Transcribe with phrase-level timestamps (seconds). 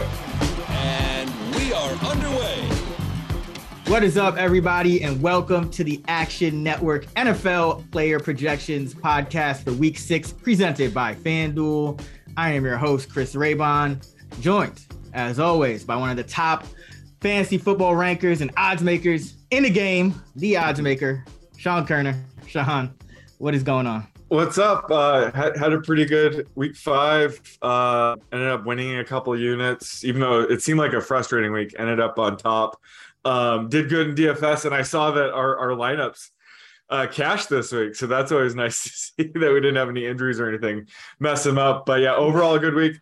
[0.00, 2.60] And we are underway.
[3.86, 9.72] What is up, everybody, and welcome to the Action Network NFL Player Projections podcast for
[9.72, 12.00] Week Six, presented by FanDuel.
[12.36, 14.06] I am your host, Chris Raybon,
[14.40, 16.64] joined, as always, by one of the top
[17.20, 21.24] fantasy football rankers and odds makers in the game, the odds maker,
[21.56, 22.16] Sean Koerner.
[22.46, 22.94] Sean,
[23.38, 24.06] what is going on?
[24.28, 24.90] What's up?
[24.90, 27.40] Uh, had, had a pretty good week five.
[27.62, 31.74] Uh, ended up winning a couple units, even though it seemed like a frustrating week.
[31.78, 32.78] Ended up on top.
[33.24, 36.28] Um, did good in DFS, and I saw that our, our lineups
[36.90, 37.94] uh, cashed this week.
[37.94, 41.42] So that's always nice to see that we didn't have any injuries or anything mess
[41.42, 41.86] them up.
[41.86, 42.96] But yeah, overall, a good week.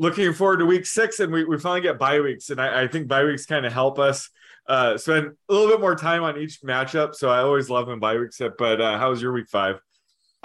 [0.00, 2.50] Looking forward to week six, and we, we finally get bye weeks.
[2.50, 4.28] And I, I think bye weeks kind of help us
[4.66, 7.14] uh, spend a little bit more time on each matchup.
[7.14, 8.54] So I always love when bye weeks hit.
[8.58, 9.80] But uh, how was your week five?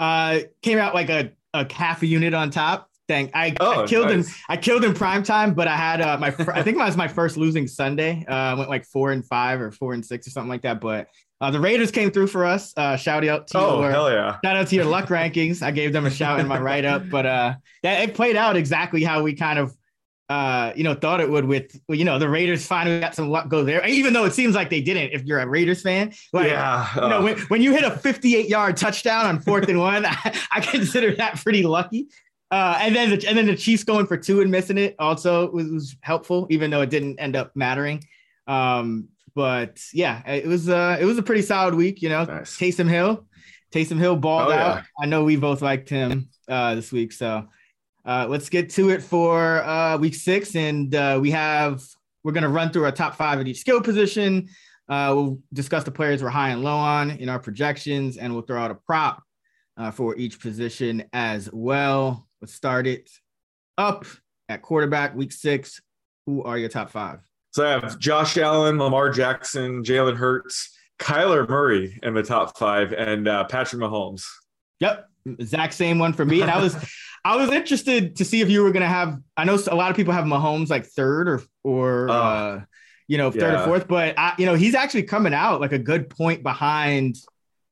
[0.00, 2.88] Uh, came out like a, a half a unit on top.
[3.06, 4.28] Dang, I, Oh, I killed nice.
[4.28, 4.34] him.
[4.48, 6.30] I killed in prime time, but I had uh, my.
[6.30, 8.24] fir- I think it was my first losing Sunday.
[8.28, 10.80] Uh, I went like four and five or four and six or something like that.
[10.80, 11.08] But
[11.40, 12.72] uh, the Raiders came through for us.
[12.76, 14.36] Uh, shout out to Oh, your, hell yeah.
[14.44, 15.60] shout out to your luck rankings.
[15.60, 18.56] I gave them a shout in my write up, but uh, that it played out
[18.56, 19.74] exactly how we kind of.
[20.30, 23.48] Uh, you know, thought it would with you know the Raiders finally got some luck
[23.48, 25.10] go there, even though it seems like they didn't.
[25.12, 26.88] If you're a Raiders fan, like, yeah.
[26.94, 30.06] you know, uh, when, when you hit a 58 yard touchdown on fourth and one,
[30.08, 32.06] I, I consider that pretty lucky.
[32.48, 35.50] Uh, and then the, and then the Chiefs going for two and missing it also
[35.50, 38.04] was, was helpful, even though it didn't end up mattering.
[38.46, 42.02] Um, but yeah, it was uh, it was a pretty solid week.
[42.02, 42.56] You know, Nice.
[42.56, 43.26] Taysom Hill,
[43.72, 44.66] Taysom Hill balled Oh, yeah.
[44.74, 44.82] out.
[45.00, 47.48] I know we both liked him uh, this week, so
[48.04, 51.82] uh, let's get to it for uh, week six, and uh, we have
[52.24, 54.48] we're gonna run through our top five at each skill position.
[54.88, 58.42] Uh, we'll discuss the players we're high and low on in our projections, and we'll
[58.42, 59.22] throw out a prop
[59.76, 62.26] uh, for each position as well.
[62.40, 63.10] Let's start it
[63.78, 64.04] up
[64.48, 65.80] at quarterback, week six.
[66.26, 67.20] Who are your top five?
[67.52, 72.92] So I have Josh Allen, Lamar Jackson, Jalen Hurts, Kyler Murray in the top five,
[72.92, 74.24] and uh, Patrick Mahomes.
[74.80, 76.42] Yep, exact same one for me.
[76.42, 76.76] And I was,
[77.24, 79.18] I was interested to see if you were gonna have.
[79.36, 82.60] I know a lot of people have Mahomes like third or or Oh, uh,
[83.08, 83.62] you know third yeah.
[83.62, 87.16] or fourth, but I, you know he's actually coming out like a good point behind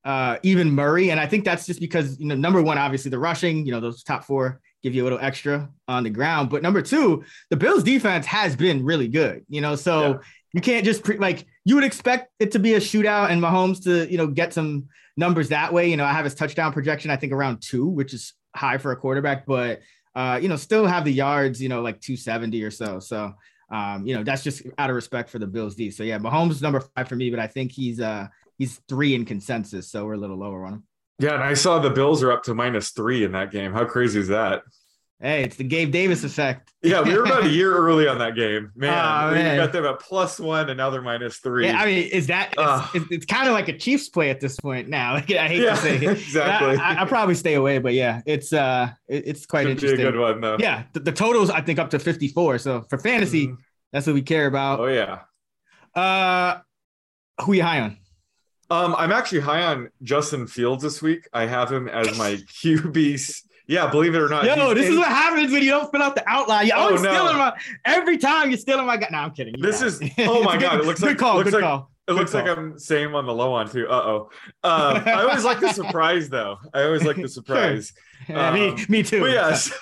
[0.05, 3.19] uh, even Murray, and I think that's just because you know number one, obviously the
[3.19, 6.63] rushing, you know those top four give you a little extra on the ground, but
[6.63, 10.11] number two, the Bills defense has been really good, you know, so.
[10.11, 10.19] Yeah.
[10.55, 13.85] You can't just pre- like you would expect it to be a shootout and Mahomes
[13.85, 15.91] to you know get some numbers that way.
[15.91, 18.93] You know, I have his touchdown projection, I think around two, which is high for
[18.93, 19.81] a quarterback, but
[20.15, 22.99] uh, you know, still have the yards, you know, like 270 or so.
[22.99, 23.35] So
[23.71, 25.91] um, you know, that's just out of respect for the Bills D.
[25.91, 29.15] So yeah, Mahomes is number five for me, but I think he's uh he's three
[29.15, 30.85] in consensus, so we're a little lower on him.
[31.19, 33.73] Yeah, and I saw the Bills are up to minus three in that game.
[33.73, 34.63] How crazy is that?
[35.21, 36.73] Hey, it's the Gabe Davis effect.
[36.81, 38.71] Yeah, we were about a year early on that game.
[38.77, 39.57] Man, Oh, we man.
[39.57, 41.67] got them at plus one, and now they're minus three.
[41.67, 44.39] Yeah, I mean, is that it's, it's, it's kind of like a Chiefs play at
[44.39, 45.15] this point now.
[45.17, 46.03] I hate Yeah, to say it.
[46.05, 46.77] exactly.
[46.77, 50.01] I, I, probably stay away, but yeah, it's uh, it- it's quite Should interesting.
[50.03, 50.57] good one though.
[50.61, 52.59] Yeah, the, the totals I think up to 54.
[52.59, 53.57] So for fantasy, Mhm.
[53.93, 54.79] that's what we care about.
[54.79, 55.23] Oh yeah.
[56.01, 56.61] Uh,
[57.43, 57.97] who you high on?
[58.71, 61.27] Um, I'm actually high on Justin Fields this week.
[61.33, 63.43] I have him as my QB.
[63.69, 64.45] Yeah, believe it or not.
[64.45, 66.67] Yo, this is what happens when you don't fill out the outline.
[66.67, 67.13] You're Oh, always no.
[67.13, 67.53] stealing my
[67.85, 69.09] every time you're stealing my guy.
[69.13, 69.55] No, I'm kidding.
[69.61, 69.87] This Yeah.
[69.89, 71.37] is- oh my God, it looks good like- call.
[71.37, 71.91] looks good like- call.
[72.09, 72.57] It Good looks like call.
[72.57, 73.87] I'm same on the low one too.
[73.87, 74.31] Uh oh.
[74.65, 76.57] Um, I always like the surprise though.
[76.73, 77.93] I always like the surprise.
[78.29, 79.21] Yeah, me, um, me too.
[79.21, 79.75] But yeah, so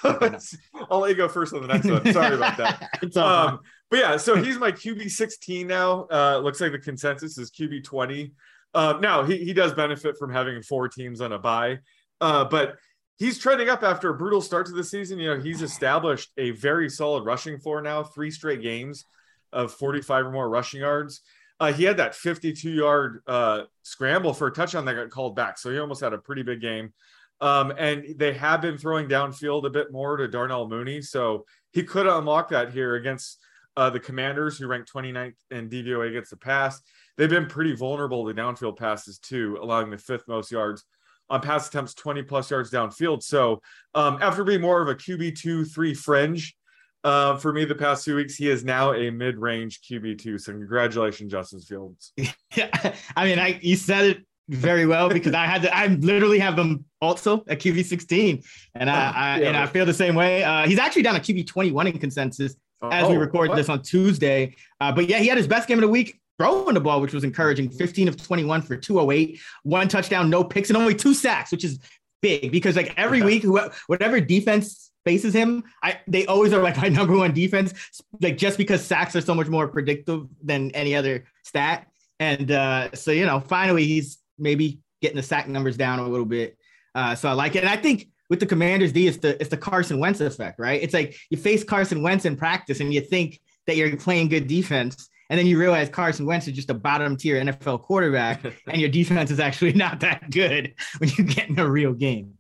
[0.90, 2.12] I'll let you go first on the next one.
[2.12, 2.90] Sorry about that.
[3.02, 3.48] it's all.
[3.48, 3.60] Um,
[3.90, 6.06] but yeah, so he's my QB 16 now.
[6.12, 8.32] Uh, looks like the consensus is QB 20.
[8.74, 11.78] Uh, now he, he does benefit from having four teams on a bye.
[12.20, 12.76] Uh, but
[13.16, 15.18] he's trending up after a brutal start to the season.
[15.18, 19.04] You know, he's established a very solid rushing floor now, three straight games
[19.52, 21.22] of 45 or more rushing yards.
[21.58, 25.58] Uh, he had that 52 yard uh, scramble for a touchdown that got called back.
[25.58, 26.92] So he almost had a pretty big game.
[27.40, 31.02] Um, and they have been throwing downfield a bit more to Darnell Mooney.
[31.02, 33.38] So he could unlock that here against
[33.76, 36.80] uh, the Commanders, who ranked 29th in DVOA against the pass.
[37.16, 40.84] They've been pretty vulnerable to downfield passes, too, allowing the fifth most yards
[41.28, 43.23] on pass attempts, 20 plus yards downfield.
[43.23, 43.61] So
[43.94, 46.56] um, after being more of a QB2 3 fringe
[47.05, 50.40] uh, for me the past two weeks, he is now a mid range QB2.
[50.40, 52.12] So congratulations, Justin Fields.
[52.17, 55.76] Yeah, I mean, I you said it very well because I had to.
[55.76, 58.43] I literally have them also at QB 16,
[58.75, 60.43] and I, I yeah, and I feel the same way.
[60.43, 62.56] Uh, he's actually down at QB 21 in consensus
[62.90, 63.56] as oh, we record what?
[63.56, 64.55] this on Tuesday.
[64.81, 67.12] Uh, but yeah, he had his best game of the week throwing the ball, which
[67.12, 67.70] was encouraging.
[67.70, 71.78] 15 of 21 for 208, one touchdown, no picks, and only two sacks, which is
[72.22, 73.44] big because like every week,
[73.86, 78.02] whatever defense faces him, I they always are like my number one defense.
[78.20, 81.86] Like just because sacks are so much more predictive than any other stat.
[82.18, 86.26] And uh, so you know, finally he's maybe getting the sack numbers down a little
[86.26, 86.58] bit.
[86.94, 87.60] Uh, so I like it.
[87.60, 90.82] And I think with the Commanders D, it's the it's the Carson Wentz effect, right?
[90.82, 94.46] It's like you face Carson Wentz in practice and you think that you're playing good
[94.46, 95.08] defense.
[95.28, 98.90] And then you realize Carson Wentz is just a bottom tier NFL quarterback, and your
[98.90, 102.34] defense is actually not that good when you get in a real game.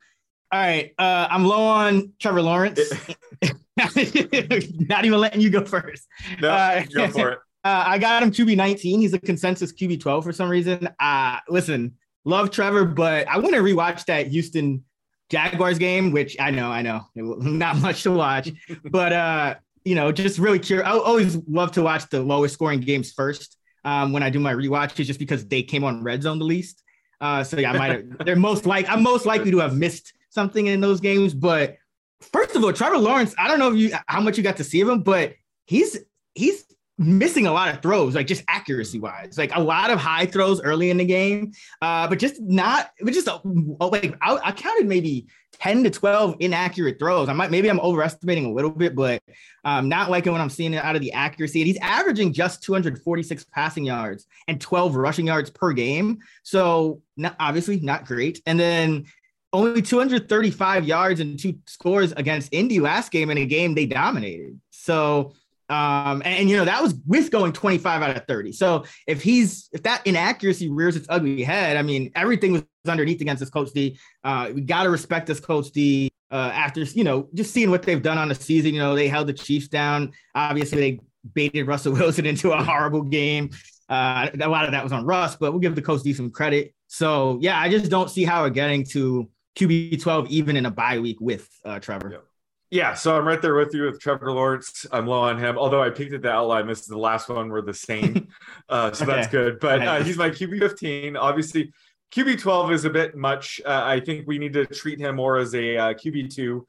[0.52, 2.80] All right, uh, I'm low on Trevor Lawrence.
[3.76, 6.06] not even letting you go first.
[6.40, 7.38] No, uh, go for it.
[7.64, 9.00] Uh, I got him QB 19.
[9.00, 10.88] He's a consensus QB 12 for some reason.
[11.00, 14.84] Uh, listen, love Trevor, but I want to rewatch that Houston
[15.30, 18.52] Jaguars game, which I know, I know, not much to watch,
[18.84, 19.54] but uh,
[19.86, 20.86] you know, just really curious.
[20.86, 24.52] I always love to watch the lowest scoring games first um, when I do my
[24.52, 26.82] rewatches, just because they came on red zone the least.
[27.20, 28.04] Uh, so yeah, I might have.
[28.26, 31.34] they're most like I'm most likely to have missed something in those games.
[31.34, 31.76] But
[32.20, 34.64] first of all, Trevor Lawrence, I don't know if you how much you got to
[34.64, 35.34] see of him, but
[35.66, 35.96] he's
[36.34, 36.64] he's
[36.98, 40.60] missing a lot of throws, like just accuracy wise, like a lot of high throws
[40.62, 41.52] early in the game,
[41.82, 43.40] uh, but just not, but just a,
[43.84, 45.26] like I, I, counted maybe
[45.60, 47.28] 10 to 12 inaccurate throws.
[47.28, 49.22] I might, maybe I'm overestimating a little bit, but
[49.64, 51.60] um, not liking what I'm seeing out of the accuracy.
[51.60, 56.18] And he's averaging just 246 passing yards and 12 rushing yards per game.
[56.42, 58.40] So not, obviously not great.
[58.46, 59.06] And then
[59.52, 64.60] only 235 yards and two scores against Indy last game in a game they dominated.
[64.70, 65.34] So,
[65.68, 68.52] um, and, and, you know, that was with going 25 out of 30.
[68.52, 73.20] So if he's if that inaccuracy rears its ugly head, I mean, everything was underneath
[73.20, 73.98] against this Colts D.
[74.22, 78.02] Uh, we gotta respect this Colts D uh, after you know, just seeing what they've
[78.02, 78.74] done on the season.
[78.74, 80.12] You know, they held the Chiefs down.
[80.34, 81.00] Obviously, they
[81.34, 83.50] baited Russell Wilson into a horrible game.
[83.88, 86.30] Uh, a lot of that was on Russ, but we'll give the Colts D some
[86.30, 86.74] credit.
[86.86, 90.70] So yeah, I just don't see how we're getting to QB 12 even in a
[90.70, 92.22] bye week with uh, Trevor.
[92.70, 94.86] Yeah, so I'm right there with you with Trevor Lawrence.
[94.90, 96.66] I'm low on him, although I peeked at the outline.
[96.66, 97.48] This is the last one.
[97.48, 98.28] We're the same,
[98.68, 99.14] uh, so okay.
[99.14, 99.60] that's good.
[99.60, 101.16] But uh, he's my QB 15.
[101.16, 101.72] Obviously,
[102.12, 103.60] QB 12 is a bit much.
[103.64, 106.66] Uh, I think we need to treat him more as a uh, QB two.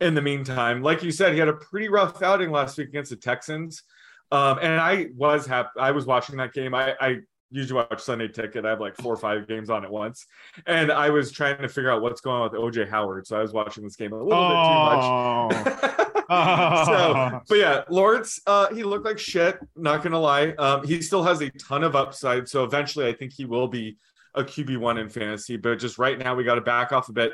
[0.00, 3.10] In the meantime, like you said, he had a pretty rough outing last week against
[3.10, 3.82] the Texans,
[4.30, 5.70] um, and I was happy.
[5.78, 6.72] I was watching that game.
[6.72, 7.16] I, I
[7.50, 8.64] usually watch Sunday Ticket.
[8.64, 10.26] I have like four or five games on at once,
[10.66, 13.26] and I was trying to figure out what's going on with OJ Howard.
[13.26, 15.48] So I was watching this game a little oh.
[15.48, 16.24] bit too much.
[16.30, 16.84] oh.
[16.84, 19.58] so, but yeah, Lawrence, uh, he looked like shit.
[19.76, 22.48] Not gonna lie, um, he still has a ton of upside.
[22.48, 23.96] So eventually, I think he will be
[24.34, 25.56] a QB one in fantasy.
[25.56, 27.32] But just right now, we got to back off a bit.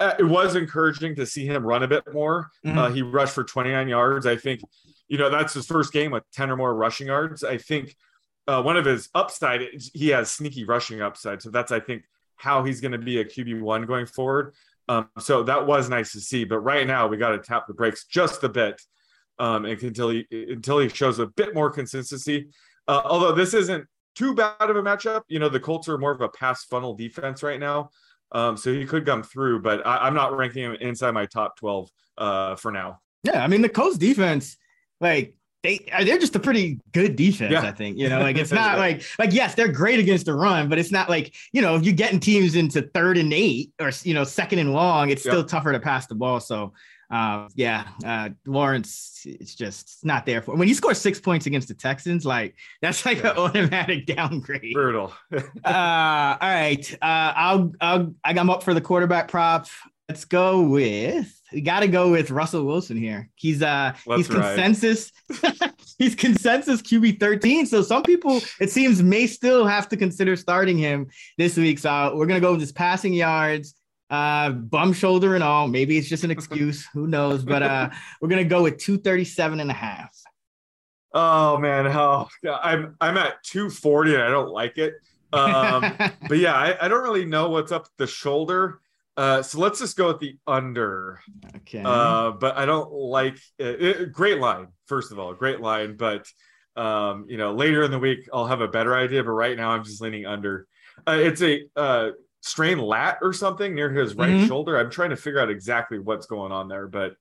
[0.00, 2.50] Uh, it was encouraging to see him run a bit more.
[2.66, 2.78] Mm-hmm.
[2.78, 4.26] Uh, he rushed for 29 yards.
[4.26, 4.60] I think,
[5.08, 7.44] you know, that's his first game with 10 or more rushing yards.
[7.44, 7.94] I think
[8.48, 9.62] uh, one of his upside,
[9.94, 11.42] he has sneaky rushing upside.
[11.42, 12.04] So that's, I think,
[12.36, 14.54] how he's going to be a QB1 going forward.
[14.88, 16.44] Um, so that was nice to see.
[16.44, 18.80] But right now, we got to tap the brakes just a bit
[19.38, 22.48] um, until he until he shows a bit more consistency.
[22.88, 26.10] Uh, although this isn't too bad of a matchup, you know, the Colts are more
[26.10, 27.90] of a pass funnel defense right now.
[28.32, 31.56] Um, so he could come through, but I, am not ranking him inside my top
[31.58, 33.00] 12 uh, for now.
[33.24, 34.56] Yeah, I mean the Colts defense,
[35.00, 37.52] like they they're just a pretty good defense.
[37.52, 37.62] Yeah.
[37.62, 40.68] I think you know, like it's not like like yes, they're great against the run,
[40.68, 43.90] but it's not like you know if you're getting teams into third and eight or
[44.02, 46.40] you know second and long, it's still tougher to pass the ball.
[46.40, 46.72] So.
[47.10, 51.68] Uh, yeah, uh, Lawrence, it's just not there for when you score six points against
[51.68, 52.24] the Texans.
[52.24, 53.32] Like that's like yeah.
[53.32, 54.72] an automatic downgrade.
[54.72, 55.12] Brutal.
[55.30, 59.66] uh, all right, uh, I'll, I'll I got up for the quarterback prop.
[60.12, 63.30] Let's go with we got to go with Russell Wilson here.
[63.34, 65.10] He's uh Let's he's consensus
[65.98, 67.64] he's consensus QB 13.
[67.64, 71.06] So some people it seems may still have to consider starting him
[71.38, 71.78] this week.
[71.78, 73.74] So we're gonna go with his passing yards.
[74.10, 75.66] Uh, bum shoulder and all.
[75.66, 76.86] Maybe it's just an excuse.
[76.92, 77.42] Who knows?
[77.42, 77.88] But uh,
[78.20, 80.14] we're gonna go with 237 and a half.
[81.14, 84.92] Oh man, oh I'm I'm at 240 and I don't like it.
[85.32, 85.94] Um,
[86.28, 88.82] but yeah, I, I don't really know what's up the shoulder.
[89.16, 91.20] Uh, so let's just go with the under.
[91.56, 91.82] Okay.
[91.84, 93.82] Uh, but I don't like it.
[93.82, 95.96] It- great line, first of all, great line.
[95.96, 96.26] But
[96.76, 99.22] um, you know, later in the week I'll have a better idea.
[99.22, 100.66] But right now I'm just leaning under.
[101.06, 104.46] Uh, it's a uh, strained lat or something near his right Mhm.
[104.48, 104.78] shoulder.
[104.78, 106.88] I'm trying to figure out exactly what's going on there.
[106.88, 107.14] But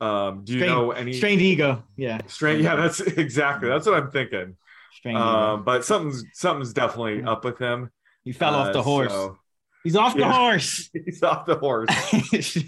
[0.00, 1.82] um, do you Strained- know any Strained ego.
[1.96, 2.20] Yeah.
[2.28, 2.62] strain?
[2.62, 4.56] Yeah, that's exactly that's what I'm thinking.
[4.92, 5.26] Strained ego.
[5.26, 7.90] Um, but something's something's definitely up with him.
[8.24, 9.12] He fell off Uh, the horse.
[9.12, 9.38] so-
[9.86, 10.32] He's off the Yeah.
[10.32, 10.90] horse.
[11.04, 11.88] He's off the horse.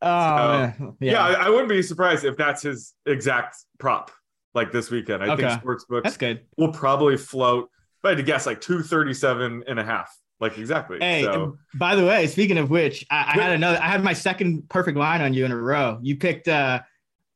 [0.00, 0.94] oh, man.
[1.00, 4.10] yeah, I, I wouldn't be surprised if that's his exact prop
[4.54, 5.22] like this weekend.
[5.22, 5.48] I Okay.
[5.48, 6.40] think sportsbooks That's good.
[6.56, 7.68] will probably float.
[8.00, 10.16] If I had to guess, like 237 and a half.
[10.40, 10.96] Like exactly.
[10.98, 14.14] Hey, so by the way, speaking of which, I, I had another, I had my
[14.14, 15.98] second perfect line on you in a row.
[16.02, 16.80] You picked uh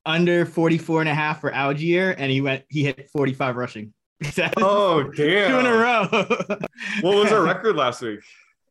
[0.07, 3.93] under 44 and a half for Allgeier, and he went, he hit 45 rushing.
[4.57, 6.09] oh Two in a row.
[7.03, 8.21] What was our record last week?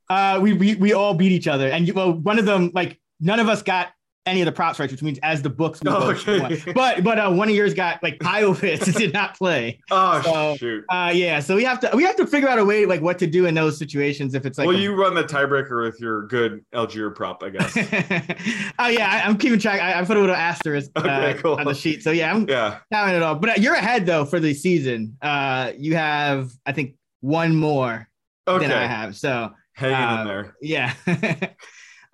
[0.09, 2.99] Uh, we, we we all beat each other, and you, well, one of them like
[3.19, 3.89] none of us got
[4.25, 6.61] any of the props right, which means as the books, Oh, okay.
[6.73, 9.79] But but uh, one of yours got like Kyle Pitts did not play.
[9.89, 10.83] Oh So, shoot.
[10.89, 13.17] Uh, yeah, so we have to we have to figure out a way like what
[13.19, 14.67] to do in those situations if it's like.
[14.67, 17.75] well, a- you run the tiebreaker with your good Allgeier prop, I guess.
[18.79, 19.81] oh yeah, I, I'm keeping track.
[19.81, 21.55] I, I put a little asterisk uh, cool.
[21.55, 22.03] on the sheet.
[22.03, 22.79] So yeah, I'm yeah.
[22.91, 23.35] counting it all.
[23.35, 25.17] But uh, you're ahead though for the season.
[25.21, 28.09] Uh, you have I think one more
[28.45, 28.67] Okay.
[28.67, 29.15] than I have.
[29.15, 30.55] So Hanging uh, in there.
[30.60, 31.50] yeah.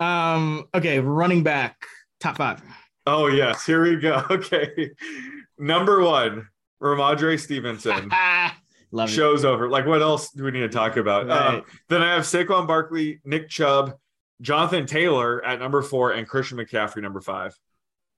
[0.00, 0.66] um.
[0.74, 1.86] Okay, running back
[2.20, 2.62] top five.
[3.06, 4.22] Oh yes, here we go.
[4.30, 4.90] Okay.
[5.58, 6.48] Number one,
[6.82, 8.10] Rhamondre Stevenson.
[8.90, 9.12] Love it.
[9.12, 9.68] Show's over.
[9.68, 11.26] Like, what else do we need to talk about?
[11.26, 11.54] Right.
[11.54, 13.94] Um, then I have Saquon Barkley, Nick Chubb,
[14.40, 17.58] Jonathan Taylor at number four, and Christian McCaffrey number five.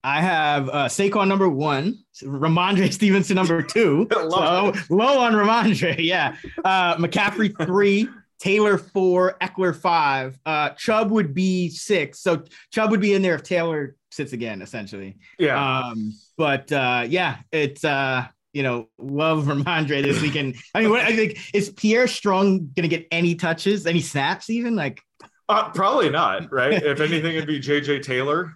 [0.02, 4.08] I have uh, Saquon number one, Rhamondre Stevenson number two.
[4.12, 6.36] so Love low on Rhamondre, yeah.
[6.64, 10.38] Uh, McCaffrey three, Taylor four, Ekeler five.
[10.44, 12.20] Uh, Chubb would be six.
[12.20, 15.16] So Chubb would be in there if Taylor sits again, essentially.
[15.38, 15.80] Yeah.
[15.80, 20.56] Um, but uh, yeah, it's uh, you know, love Rhamondre this weekend.
[20.74, 24.76] I mean, what I think is Pierre Strong gonna get any touches, any snaps, even
[24.76, 25.00] like
[25.48, 26.72] Uh, probably not, right?
[26.82, 28.52] if anything, it'd be JJ Taylor.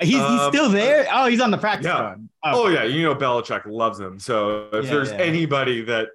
[0.00, 1.06] he's, he's Um, still there.
[1.12, 2.14] Oh, he's on the practice yeah.
[2.14, 2.28] squad.
[2.44, 2.84] Oh, yeah.
[2.84, 4.18] You know, Belichick loves him.
[4.18, 5.18] So if Yeah, there's yeah.
[5.18, 6.08] anybody that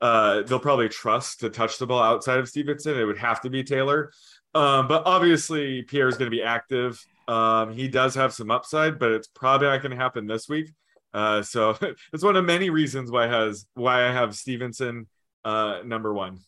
[0.00, 3.50] uh, they'll probably trust to touch the ball outside of Stevenson, it would have to
[3.50, 4.12] be Taylor.
[4.54, 7.04] Um, but obviously, Pierre is going to be active.
[7.26, 10.72] Um, he does have some upside, but it's probably not going to happen this week.
[11.12, 11.76] Uh, so
[12.12, 15.06] it's one of many reasons why has why I have Stevenson
[15.44, 16.38] uh, number one.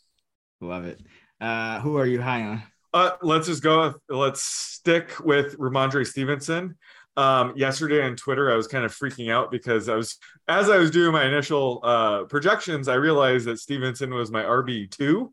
[0.61, 1.01] Love it.
[1.41, 2.63] Uh, who are you high on?
[2.93, 3.95] Uh, let's just go.
[4.09, 6.77] Let's stick with Rhamondre Stevenson.
[7.17, 10.17] Um, yesterday on Twitter, I was kind of freaking out because I was,
[10.49, 14.91] as I was doing my initial uh, projections, I realized that Stevenson was my RB
[14.91, 15.33] two,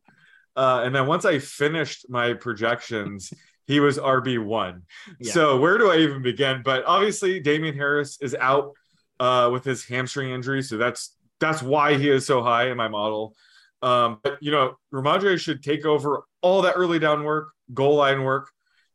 [0.55, 3.31] uh, and then once I finished my projections,
[3.67, 4.83] he was RB one.
[5.19, 5.31] Yeah.
[5.31, 6.61] So where do I even begin?
[6.63, 8.71] But obviously, Damien Harris is out
[9.19, 12.87] uh, with his hamstring injury, so that's that's why he is so high in my
[12.87, 13.35] model.
[13.81, 18.23] Um, but you know, Rhamondre should take over all that early down work, goal line
[18.23, 18.49] work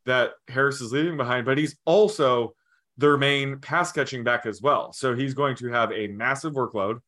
[0.05, 2.53] that Harris is leaving behind, but he's also
[2.97, 4.93] their main pass catching back as well.
[4.93, 6.99] So he's going to have a massive workload.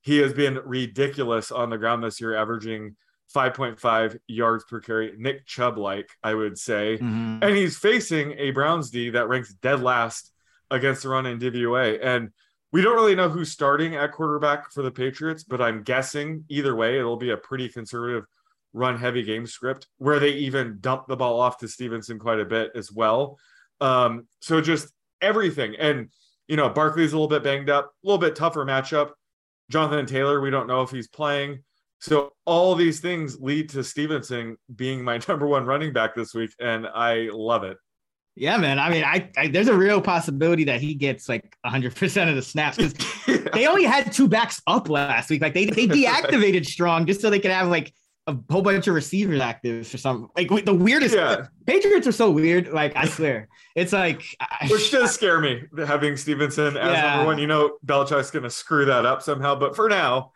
[0.00, 2.96] He has been ridiculous on the ground this year, averaging
[3.34, 6.96] 5.5 yards per carry, Nick Chubb like, I would say.
[6.98, 7.42] Mhm.
[7.42, 10.32] And he's facing a Browns D that ranks dead last
[10.70, 11.98] against the run in DVOA.
[12.02, 12.30] And
[12.72, 16.74] we don't really know who's starting at quarterback for the Patriots, but I'm guessing either
[16.74, 18.24] way, it'll be a pretty conservative
[18.74, 22.44] run heavy game script where they even dump the ball off to Stevenson quite a
[22.44, 23.38] bit as well.
[23.80, 25.74] Um, so just everything.
[25.78, 26.08] And,
[26.46, 29.10] you know, Barkley's a little bit banged up, a little bit tougher matchup.
[29.70, 31.62] Jonathan Taylor, we don't know if he's playing.
[32.00, 36.50] So all these things lead to Stevenson being my number one running back this week,
[36.60, 37.76] and I love it.
[38.38, 38.78] Yeah, man.
[38.78, 42.36] I mean, I, I there's a real possibility that he gets like 100 percent of
[42.36, 42.94] the snaps because
[43.52, 45.42] they only had two backs up last week.
[45.42, 47.92] Like they they deactivated Strong just so they could have like
[48.28, 51.14] a whole bunch of receivers active for some like the weirdest.
[51.14, 51.46] Yeah.
[51.66, 52.68] Patriots are so weird.
[52.68, 57.10] Like I swear, it's like I- Which does scare me having Stevenson as Yeah.
[57.16, 57.38] number one.
[57.38, 59.54] You know, Belichick's going to screw that up somehow.
[59.54, 60.32] But for now,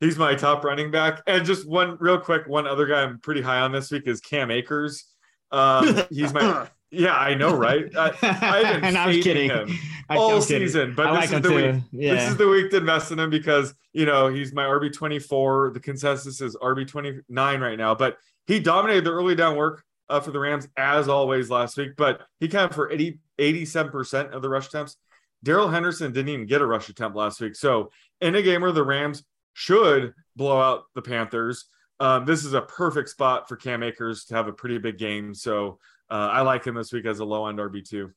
[0.00, 1.22] he's my top running back.
[1.26, 4.20] And just one real quick, one other guy I'm pretty high on this week is
[4.20, 5.04] Cam Akers.
[5.50, 7.84] Um, he's my yeah, I know, right?
[7.96, 9.50] I, I've been and I was fading kidding.
[9.50, 9.78] him
[10.08, 10.66] I- all I'm kidding.
[10.68, 11.54] season, but I this like is the too.
[11.72, 11.82] week.
[11.92, 12.14] Yeah.
[12.14, 15.18] This is the week to invest in him because you know he's my RB twenty
[15.18, 15.70] four.
[15.72, 18.16] The consensus is RB twenty nine right now, but
[18.46, 19.84] he dominated the early down work.
[20.08, 24.40] uh, for the Rams, as always last week, but he counted for 80, 87% of
[24.40, 24.96] the rush attempts.
[25.42, 27.54] Darrell Henderson didn't even get a rush attempt last week.
[27.54, 27.90] So,
[28.22, 31.66] in a game where the Rams should blow out the Panthers,
[32.00, 35.34] um, this is a perfect spot for Cam Akers to have a pretty big game.
[35.34, 35.78] So,
[36.10, 38.12] uh, I like him this week as a low end RB2.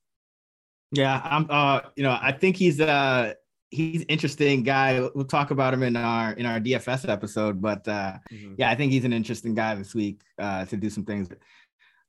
[0.91, 1.48] Yeah, I'm.
[1.50, 3.33] Uh, you know, I think he's uh
[3.71, 5.00] he's interesting guy.
[5.15, 8.55] We'll talk about him in our in our DFS episode, but uh, mm-hmm.
[8.57, 11.29] yeah, I think he's an interesting guy this week uh, to do some things.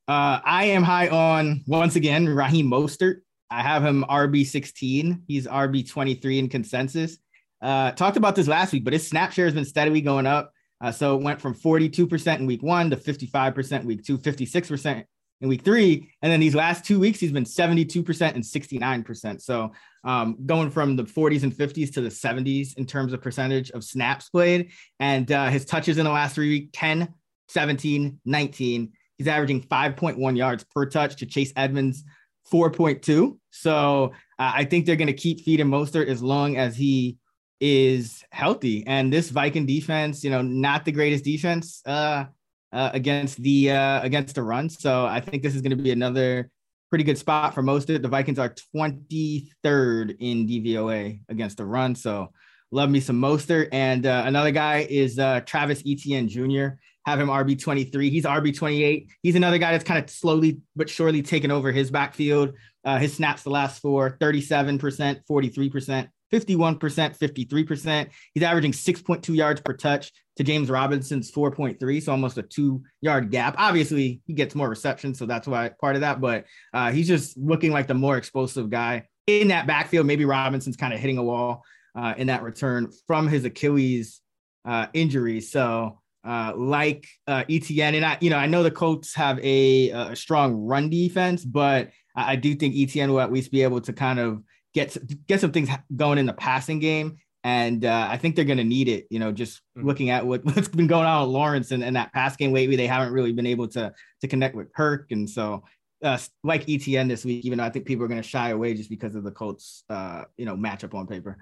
[0.09, 3.21] Uh, I am high on once again Raheem Mostert.
[3.51, 5.23] I have him RB 16.
[5.29, 7.19] He's RB 23 in consensus.
[7.61, 10.53] Uh, talked about this last week, but his snap share has been steadily going up.
[10.81, 15.05] Uh, so it went from 42% in week one to 55% week two, 56%
[15.43, 16.09] in week three.
[16.23, 19.43] And then these last two weeks, he's been 72% and 69%.
[19.43, 19.73] So
[20.05, 23.85] um, going from the 40s and 50s to the 70s in terms of percentage of
[23.85, 24.71] snaps played.
[25.01, 27.13] And uh, his touches in the last three weeks 10,
[27.49, 28.93] 17, 19.
[29.19, 32.05] He's averaging 5.1 yards per touch to Chase Edmonds
[32.51, 33.37] 4.2.
[33.51, 37.19] So uh, I think they're going to keep feeding Mostert as long as he
[37.61, 38.85] is healthy.
[38.87, 41.83] And this Viking defense, you know, not the greatest defense.
[41.85, 42.25] Uh,
[42.73, 44.69] uh, against the uh, against the run.
[44.69, 46.51] So I think this is going to be another
[46.93, 48.03] pretty good spot for Mostert.
[48.03, 51.95] The Vikings are 23rd in DVOA against the run.
[51.95, 52.33] So
[52.71, 53.69] love me some Mostert.
[53.73, 56.77] And uh, another guy is uh, Travis Etienne Jr.
[57.07, 58.11] Have him RB 23.
[58.11, 59.11] He's RB 28.
[59.23, 62.53] He's another guy that's kind of slowly but surely taken over his backfield.
[62.85, 68.09] Uh, his snaps the last four 37%, 43%, 51%, 53%.
[68.35, 73.31] He's averaging 6.2 yards per touch to James Robinson's 4.3, so almost a two yard
[73.31, 73.55] gap.
[73.59, 77.37] Obviously, he gets more reception, so that's why part of that, but uh, he's just
[77.37, 80.07] looking like the more explosive guy in that backfield.
[80.07, 84.21] Maybe Robinson's kind of hitting a wall uh, in that return from his Achilles
[84.65, 85.41] uh, injury.
[85.41, 89.91] So, uh, like uh, Etienne, and I, you know, I know the Colts have a,
[89.91, 93.93] a strong run defense, but I do think Etienne will at least be able to
[93.93, 94.43] kind of
[94.75, 97.19] get get some things going in the passing game.
[97.45, 99.07] And uh, I think they're going to need it.
[99.11, 99.87] You know, just mm-hmm.
[99.87, 102.77] looking at what, what's been going on with Lawrence and, and that pass game lately,
[102.77, 105.07] they haven't really been able to to connect with Kirk.
[105.11, 105.65] And so,
[106.03, 108.75] uh, like Etienne this week, even though I think people are going to shy away
[108.75, 111.39] just because of the Colts, uh, you know, matchup on paper.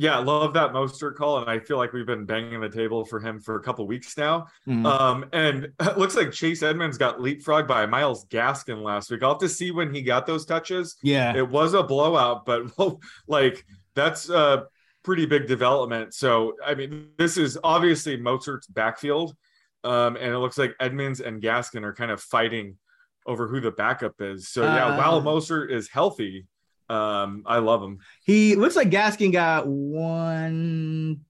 [0.00, 3.20] Yeah, love that Mostert call, and I feel like we've been banging the table for
[3.20, 4.46] him for a couple weeks now.
[4.66, 4.86] Mm-hmm.
[4.86, 9.22] Um, and it looks like Chase Edmonds got leapfrogged by Myles Gaskin last week.
[9.22, 10.96] I'll have to see when he got those touches.
[11.02, 12.62] Yeah, it was a blowout, but
[13.28, 13.62] like
[13.94, 14.64] that's a
[15.02, 16.14] pretty big development.
[16.14, 19.36] So I mean, this is obviously Mostert's backfield,
[19.84, 22.78] um, and it looks like Edmonds and Gaskin are kind of fighting
[23.26, 24.48] over who the backup is.
[24.48, 26.46] So yeah, uh, while Mostert is healthy
[26.90, 27.98] um, I love him.
[28.24, 31.20] He looks like Gaskin got one,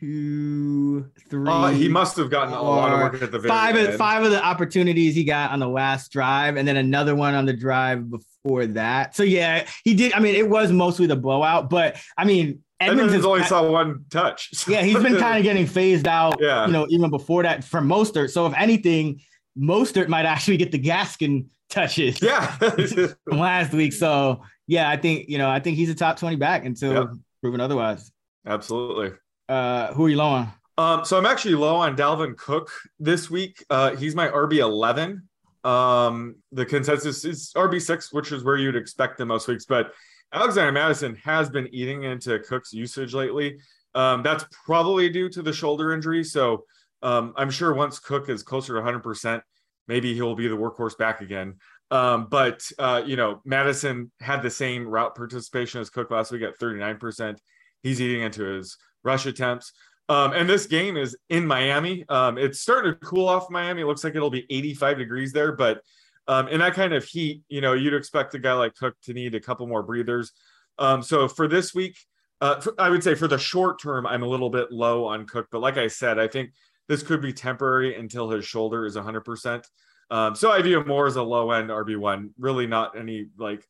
[0.00, 1.48] two, three.
[1.48, 3.76] Uh, he must have gotten a lot of work at the five.
[3.76, 7.34] Of, five of the opportunities he got on the last drive, and then another one
[7.34, 9.14] on the drive before that.
[9.14, 10.12] So yeah, he did.
[10.14, 14.04] I mean, it was mostly the blowout, but I mean, Edmonds, Edmonds only saw one
[14.10, 14.50] touch.
[14.54, 14.70] So.
[14.76, 16.36] Yeah, he's been kind of getting phased out.
[16.40, 18.30] Yeah, you know, even before that from Mostert.
[18.30, 19.20] So if anything,
[19.58, 22.20] Mostert might actually get the Gaskin touches.
[22.20, 22.56] Yeah,
[23.26, 23.92] last week.
[23.92, 27.08] So yeah, I think you know, I think he's a top twenty back until yep.
[27.40, 28.10] proven otherwise.
[28.46, 29.12] Absolutely.
[29.48, 30.52] Uh, who are you low on?
[30.78, 33.64] Um, so I'm actually low on Dalvin Cook this week.
[33.70, 35.28] Uh, he's my RB eleven.
[35.64, 39.64] Um, the consensus is RB six, which is where you'd expect him most weeks.
[39.64, 39.92] But
[40.32, 43.58] Alexander Mattison has been eating into Cook's usage lately.
[43.94, 46.22] Um, that's probably due to the shoulder injury.
[46.22, 46.64] So
[47.02, 49.42] um, I'm sure once Cook is closer to 100 percent,
[49.88, 51.54] maybe he'll be the workhorse back again.
[51.90, 56.42] Um, but uh, you know, Mattison had the same route participation as Cook last week
[56.42, 57.38] at 39%.
[57.82, 59.72] He's eating into his rush attempts.
[60.08, 62.04] Um, and this game is in Miami.
[62.08, 63.82] Um, it's starting to cool off Miami.
[63.82, 65.80] It looks like it'll be 85 degrees there, but
[66.28, 69.12] um, in that kind of heat, you know, you'd expect a guy like Cook to
[69.12, 70.32] need a couple more breathers.
[70.78, 71.96] Um, so for this week,
[72.40, 75.48] uh, I would say for the short term, I'm a little bit low on Cook,
[75.50, 76.50] but like I said, I think
[76.88, 79.64] this could be temporary until his shoulder is 100%.
[80.10, 83.66] Um, so I view him more as a low end RB1, really not any like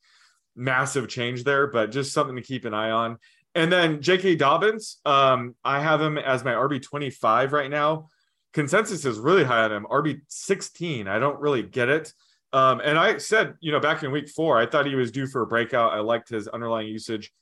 [0.54, 3.18] massive change there, but just something to keep an eye on.
[3.54, 4.36] And then J.K.
[4.36, 8.08] Dobbins, um, I have him as my RB25 right now.
[8.52, 11.08] Consensus is really high on him, RB16.
[11.08, 12.12] I don't really get it.
[12.52, 15.26] Um, and I said, you know, back in week four, I thought he was due
[15.26, 15.92] for a breakout.
[15.92, 17.32] I liked his underlying usage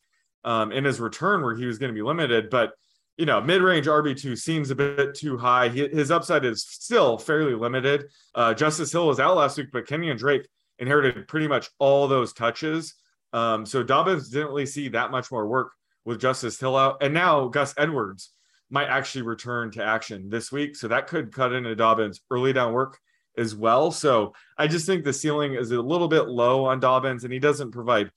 [0.44, 2.72] um, in his return where he was going to be limited, but
[3.16, 5.68] you know, mid-range RB2 seems a bit too high.
[5.68, 8.06] His upside is still fairly limited.
[8.34, 10.48] Uh, Justice Hill was out last week, but Kenyan Drake
[10.78, 12.94] inherited pretty much all those touches.
[13.32, 15.72] Um, so Dobbins didn't really see that much more work
[16.04, 17.02] with Justice Hill out.
[17.02, 18.30] And now Gus Edwards
[18.70, 20.74] might actually return to action this week.
[20.74, 22.98] So that could cut into Dobbins early down work
[23.36, 23.90] as well.
[23.90, 27.38] So I just think the ceiling is a little bit low on Dobbins, and he
[27.38, 28.10] doesn't provide,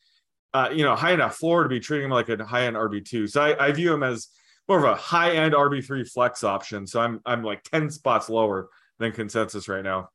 [0.54, 3.06] uh, you know, high enough floor to be treating him like a high end RB
[3.06, 3.28] two.
[3.28, 4.28] So I, I view him as
[4.67, 6.88] more of a high end RB three flex option.
[6.88, 10.10] So I'm I'm like ten spots lower than consensus right now.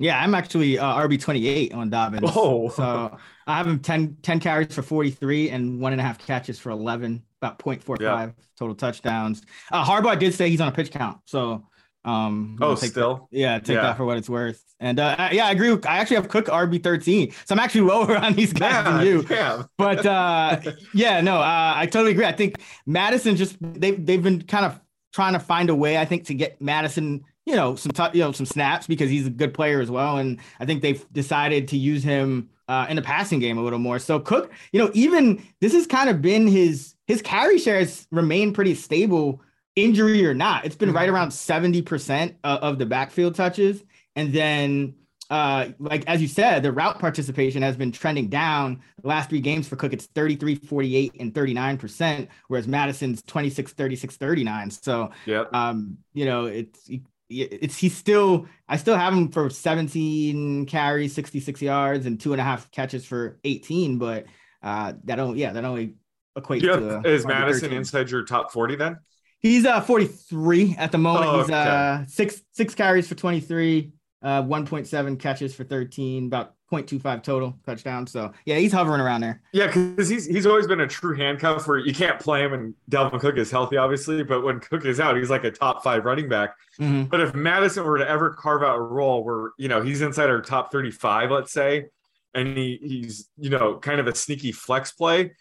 [0.00, 2.30] Yeah, I'm actually uh, RB 28 on Dobbins.
[2.36, 3.16] Oh, so
[3.48, 6.70] I have him 10, 10 carries for 43 and one and a half catches for
[6.70, 8.30] 11, about 0.45 yeah.
[8.56, 9.42] total touchdowns.
[9.72, 11.18] Uh, Harbaugh did say he's on a pitch count.
[11.24, 11.66] So,
[12.08, 13.82] um, oh, still, that, yeah, take yeah.
[13.82, 14.62] that for what it's worth.
[14.80, 15.70] And uh, yeah, I agree.
[15.70, 17.32] With, I actually have Cook RB 13.
[17.44, 19.26] So I'm actually lower on these guys yeah, than you.
[19.30, 19.64] Yeah.
[19.76, 20.60] But uh,
[20.94, 22.24] yeah, no, uh, I totally agree.
[22.24, 24.80] I think Mattison just, they've, they've been kind of
[25.12, 28.22] trying to find a way, I think, to get Mattison, you know some t- you
[28.22, 31.66] know some snaps because he's a good player as well, and I think they've decided
[31.68, 33.98] to use him uh, in the passing game a little more.
[33.98, 38.52] So Cook, you know, even this has kind of been his his carry shares remain
[38.52, 39.40] pretty stable,
[39.82, 40.64] injury or not.
[40.64, 40.96] It's been mm-hmm.
[40.96, 43.82] right around seventy percent of the backfield touches,
[44.16, 44.94] and then.
[45.30, 48.80] Uh, like as you said, the route participation has been trending down.
[49.02, 54.16] The last three games for Cook, it's 33, 48, and 39%, whereas Mattison's 26, 36,
[54.16, 54.70] 39.
[54.70, 56.88] So, yeah, um, you know, it's
[57.30, 62.40] it's he's still I still have him for 17 carries, 66 yards, and two and
[62.40, 64.26] a half catches for 18, but
[64.62, 65.94] uh that don't yeah, that only
[66.36, 67.78] equates to is Mattison 13.
[67.78, 68.98] inside your top 40 then?
[69.40, 71.26] He's uh 43 at the moment.
[71.26, 77.22] Oh, he's uh six six carries for 23, uh 1.7 catches for 13, about 0.25
[77.22, 78.06] total touchdown.
[78.06, 79.40] So yeah, he's hovering around there.
[79.52, 82.74] Yeah, because he's he's always been a true handcuff where you can't play him and
[82.90, 86.04] Dalvin Cook is healthy, obviously, but when Cook is out, he's like a top five
[86.04, 86.54] running back.
[86.80, 87.04] Mm-hmm.
[87.04, 90.28] But if Mattison were to ever carve out a role where you know he's inside
[90.28, 91.86] our top 35, let's say,
[92.34, 95.32] and he he's you know kind of a sneaky flex play,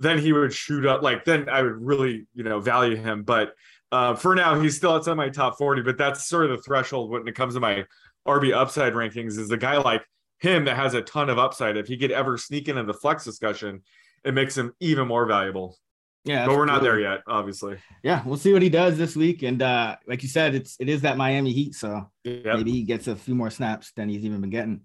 [0.00, 1.02] then he would shoot up.
[1.02, 3.22] Like then I would really you know value him.
[3.22, 3.54] But
[3.92, 5.82] uh, for now, he's still outside my top 40.
[5.82, 7.84] But that's sort of the threshold when it comes to my
[8.26, 9.38] RB upside rankings.
[9.38, 10.02] Is a guy like
[10.38, 11.76] him that has a ton of upside.
[11.76, 13.82] If he could ever sneak into the flex discussion,
[14.24, 15.76] it makes him even more valuable.
[16.26, 17.78] Yeah, but we're not there yet, obviously.
[18.02, 19.44] Yeah, we'll see what he does this week.
[19.44, 22.44] And uh, like you said, it's it is that Miami Heat, so yep.
[22.44, 24.80] maybe he gets a few more snaps than he's even been getting.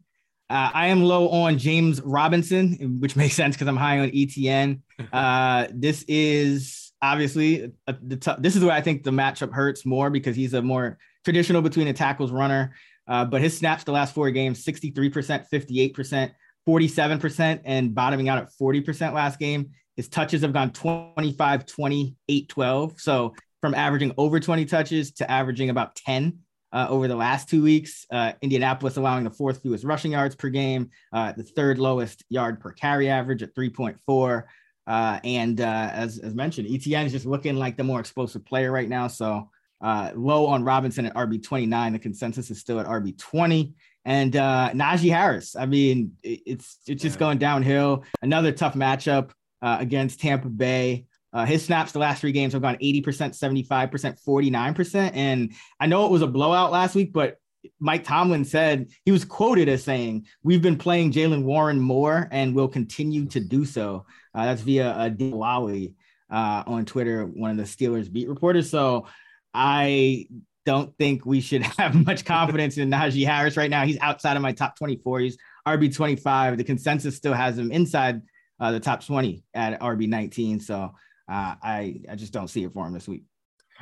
[0.52, 4.84] Uh, I am low on James Robinson, which makes sense because I'm high on Etienne.
[5.12, 9.84] Uh, this is obviously a, the t- this is where I think the matchup hurts
[9.84, 12.76] more because he's a more traditional between the tackles runner.
[13.08, 16.32] Uh, but his snaps the last four games 63%, 58%,
[16.70, 19.72] 47%, and bottoming out at 40% last game.
[19.98, 23.02] His touches have gone 25, 20, 8, 12.
[23.02, 26.38] So from averaging over 20 touches to averaging about 10
[26.74, 28.06] uh, over the last two weeks.
[28.12, 32.60] Uh, Indianapolis allowing the fourth fewest rushing yards per game, uh, the third lowest yard
[32.60, 34.44] per carry average at 3.4.
[34.88, 38.72] Uh, and uh, as, as mentioned, Etienne is just looking like the more explosive player
[38.72, 39.08] right now.
[39.08, 39.50] So
[39.82, 41.94] uh, low on Robinson at RB 29.
[41.94, 43.74] The consensus is still at RB 20.
[44.06, 45.56] And uh, Najee Harris.
[45.56, 48.04] I mean, it's it's just going downhill.
[48.24, 49.30] Another tough matchup
[49.62, 51.06] uh, against Tampa Bay.
[51.34, 55.12] Uh, his snaps the last three games have gone 80%, 75%, 49%.
[55.14, 57.38] And I know it was a blowout last week, but
[57.80, 62.56] Mike Tomlin said he was quoted as saying, We've been playing Jaylen Warren more and
[62.56, 64.06] will continue to do so.
[64.34, 65.94] Uh, that's via uh, Lally
[66.30, 68.70] uh, on Twitter, one of the Steelers beat reporters.
[68.70, 69.08] So
[69.54, 70.28] I
[70.66, 73.86] don't think we should have much confidence in Najee Harris right now.
[73.86, 75.20] He's outside of my top 24.
[75.20, 76.58] He's RB 25.
[76.58, 78.22] The consensus still has him inside
[78.60, 80.60] uh, the top 20 at RB 19.
[80.60, 80.94] So
[81.32, 83.24] uh, I I just don't see it for him this week.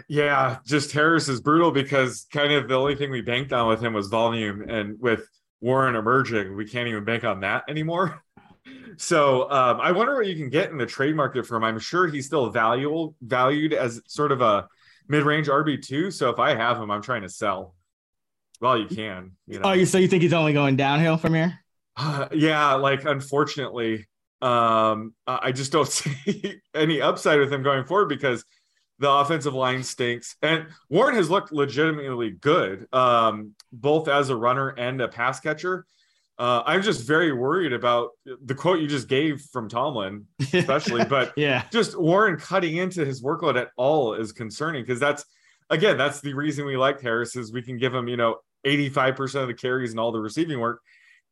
[0.07, 3.81] Yeah, just Harris is brutal because kind of the only thing we banked on with
[3.81, 5.27] him was volume, and with
[5.59, 8.21] Warren emerging, we can't even bank on that anymore.
[8.97, 11.63] So um, I wonder what you can get in the trade market for him.
[11.63, 14.67] I'm sure he's still valuable, valued as sort of a
[15.07, 16.11] mid-range RB two.
[16.11, 17.75] So if I have him, I'm trying to sell.
[18.59, 19.31] Well, you can.
[19.47, 19.69] You know?
[19.69, 21.57] Oh, you so you think he's only going downhill from here?
[21.95, 24.05] Uh, yeah, like unfortunately,
[24.41, 28.43] um, I just don't see any upside with him going forward because
[28.99, 34.69] the offensive line stinks, and Warren has looked legitimately good, um, both as a runner
[34.69, 35.85] and a pass catcher.
[36.37, 41.33] Uh, I'm just very worried about the quote you just gave from Tomlin, especially, but
[41.37, 45.25] yeah, just Warren cutting into his workload at all is concerning because that's
[45.69, 49.41] again, that's the reason we like Harris is we can give him, you know, 85%
[49.41, 50.81] of the carries and all the receiving work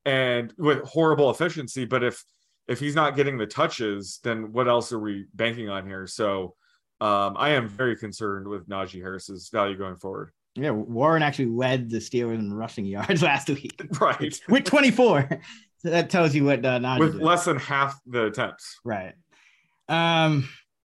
[0.06, 1.86] and with horrible efficiency.
[1.86, 2.24] But if
[2.68, 6.08] if he's not getting the touches, then what else are we banking on here?
[6.08, 6.56] So
[7.00, 10.32] um, I am very concerned with Najee Harris's value going forward.
[10.56, 13.80] Yeah, Warren actually led the Steelers in rushing yards last week.
[14.02, 14.40] Right.
[14.50, 15.42] With 24.
[15.80, 17.22] So that tells you what uh, Najee with did.
[17.22, 18.80] less than half the attempts.
[18.84, 19.14] Right.
[19.88, 20.50] Um.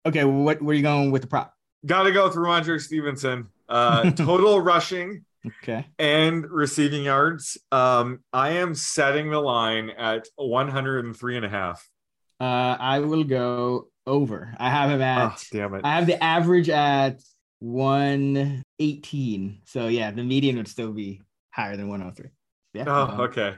[0.05, 0.25] Okay.
[0.25, 1.53] What Where are you going with the prop?
[1.85, 3.47] Got to go through Andre Stevenson.
[3.69, 5.85] Uh, total rushing Okay.
[5.99, 7.57] and receiving yards.
[7.71, 11.87] Um, I am setting the line at 103 and a half.
[12.39, 14.53] Uh, I will go over.
[14.57, 15.31] I have him at.
[15.31, 15.81] Oh, damn it.
[15.83, 17.19] I have the average at
[17.59, 19.61] 118.
[19.65, 22.29] So yeah, the median would still be higher than 103.
[22.73, 22.85] Yeah.
[22.87, 23.55] Oh, okay.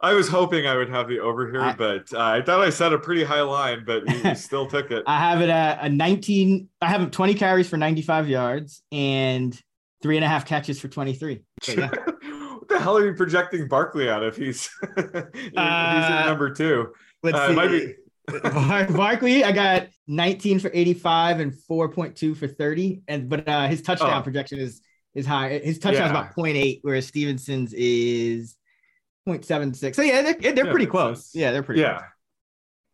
[0.00, 2.70] I was hoping I would have the over here, I- but uh, I thought I
[2.70, 5.04] set a pretty high line, but you, you still took it.
[5.06, 6.68] I have it at a 19.
[6.80, 9.58] I have 20 carries for 95 yards and
[10.02, 11.42] three and a half catches for 23.
[11.62, 11.88] So, yeah.
[12.58, 16.92] what the hell are you projecting Barkley out if he's he's Uh, number two?
[17.22, 17.54] Let's Uh, see.
[17.54, 17.94] might be-
[18.42, 23.02] Bar- Barkley, I got 19 for 85 and 4.2 for 30.
[23.08, 24.22] And but uh his touchdown Oh.
[24.22, 24.80] projection is
[25.14, 25.58] is high.
[25.58, 26.20] His touchdown is Yeah.
[26.22, 28.56] about 0.8, whereas Stevenson's is
[29.28, 29.94] 0.76.
[29.96, 31.26] So yeah, they're, they're Yeah, pretty close.
[31.26, 31.34] sense.
[31.34, 32.02] Yeah, they're pretty Yeah,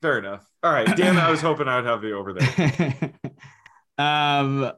[0.02, 0.44] fair enough.
[0.62, 2.48] All right, Dan, I was hoping I'd have the over there.
[2.48, 3.10] close.
[3.98, 4.72] um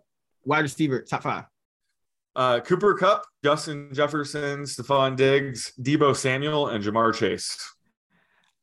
[0.45, 1.45] wide receiver, top five.
[2.37, 7.59] Uh, Cooper Kupp, Justin Jefferson, Stefon Diggs, Deebo Samuel, and Ja'Marr Chase.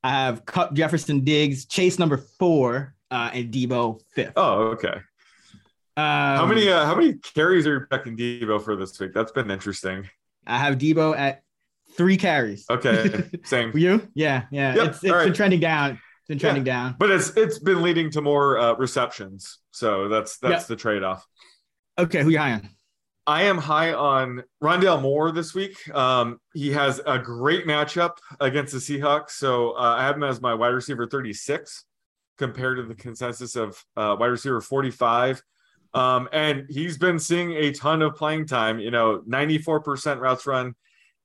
[0.02, 4.32] I have Cup Jefferson Diggs, Chase number four, uh, and Deebo fifth.
[4.36, 4.94] Oh, okay.
[5.96, 6.04] Um,
[6.36, 9.12] How many uh, how many carries are you picking Deebo for this week?
[9.12, 10.08] That's been interesting.
[10.46, 11.42] I have Deebo at
[11.96, 12.64] three carries.
[12.70, 13.72] Okay, same.
[13.72, 14.08] For you?
[14.14, 14.76] Yeah, yeah.
[14.76, 15.34] Yep, It's it's been right.
[15.34, 15.90] trending down.
[16.20, 16.94] It's been trending down.
[16.98, 20.66] But it's it's been leading to more uh, receptions, so that's that's Yeah.
[20.68, 21.26] the trade off.
[21.98, 22.68] Okay, who you high on?
[23.28, 25.94] I am high on Rondale Moore this week.
[25.94, 30.40] Um, he has a great matchup against the Seahawks, so uh, I have him as
[30.40, 31.84] my wide receiver 36
[32.38, 35.42] compared to the consensus of uh, wide receiver 45.
[35.92, 38.78] Um, and he's been seeing a ton of playing time.
[38.78, 40.74] You know, 94% routes run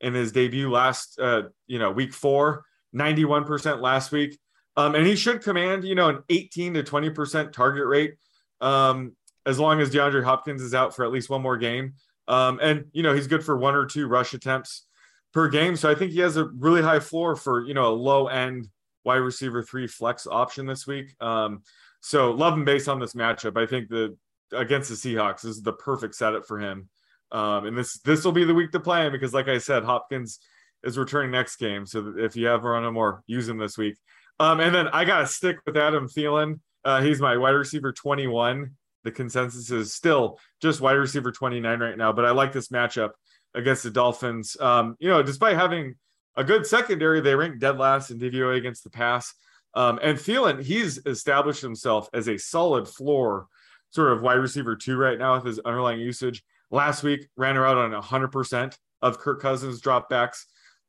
[0.01, 4.37] in his debut last, uh, you know, week four, 91% last week.
[4.75, 8.15] Um, and he should command, you know, an 18 to 20% target rate.
[8.59, 11.93] Um, as long as DeAndre Hopkins is out for at least one more game.
[12.27, 14.85] Um, and you know, he's good for one or two rush attempts
[15.33, 15.75] per game.
[15.75, 18.69] So I think he has a really high floor for, you know, a low end
[19.03, 21.15] wide receiver three flex option this week.
[21.19, 21.63] Um,
[22.01, 23.61] so love him based on this matchup.
[23.61, 24.15] I think the
[24.53, 26.89] against the Seahawks this is the perfect setup for him.
[27.31, 29.83] Um, and this this will be the week to play him because, like I said,
[29.83, 30.39] Hopkins
[30.83, 31.85] is returning next game.
[31.85, 33.97] So if you have Rondale Moore, use him this week.
[34.39, 36.59] Um, and then I gotta stick with Adam Thielen.
[36.85, 41.97] Uh, he's my wide receiver 21 the consensus is still just wide receiver 29 right
[41.97, 43.11] now, but I like this matchup
[43.53, 44.57] against the Dolphins.
[44.59, 45.95] Um, you know, despite having
[46.35, 49.33] a good secondary, they rank dead last in DVOA against the pass.
[49.75, 53.47] Um, and Thielen, he's established himself as a solid floor
[53.91, 56.43] sort of wide receiver two right now with his underlying usage.
[56.71, 60.45] Last week ran around on 100% of Kirk Cousins dropbacks.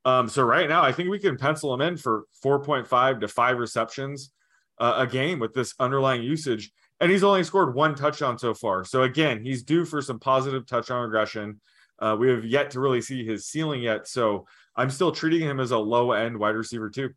[0.06, 3.58] Um, so right now, I think we can pencil him in for 4.5 to five
[3.58, 4.32] receptions
[4.78, 8.84] uh, a game with this underlying usage and he's only scored one touchdown so far.
[8.84, 11.60] So again, he's due for some positive touchdown regression.
[11.98, 15.60] Uh, we have yet to really see his ceiling yet, so I'm still treating him
[15.60, 17.10] as a low end wide receiver too.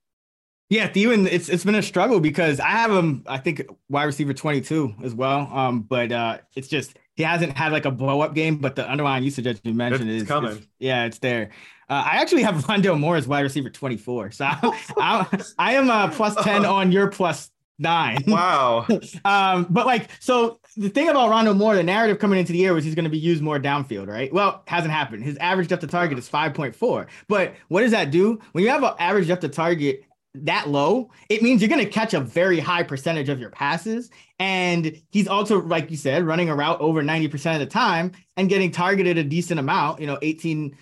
[0.70, 4.34] Yeah, Thielen, it's it's been a struggle because I have him, I think, wide receiver
[4.34, 5.50] 22 as well.
[5.54, 8.88] Um, but uh it's just he hasn't had like a blow up game, but the
[8.88, 10.52] underlying usage that you mentioned It's is coming.
[10.52, 11.50] is- yeah, it's there.
[11.90, 14.32] Uh, I actually have Rondale Moore as wide receiver 24.
[14.32, 14.60] So I,
[14.98, 18.24] I, I am uh, plus 10 on your plus nine.
[18.28, 18.86] Wow.
[19.26, 22.74] Um, but like, so the thing about Rondale Moore, the narrative coming into the year
[22.74, 24.32] was he's going to be used more downfield, right?
[24.32, 25.24] Well, hasn't happened.
[25.24, 27.08] His average depth of target is 5.4.
[27.28, 28.40] But what does that do?
[28.52, 30.04] When you have an average depth of target
[30.36, 34.10] that low, it means you're going to catch a very high percentage of your passes.
[34.40, 38.50] And he's also, like you said, running a route over 90% of the time and
[38.50, 40.74] getting targeted a decent amount, you know, 18%.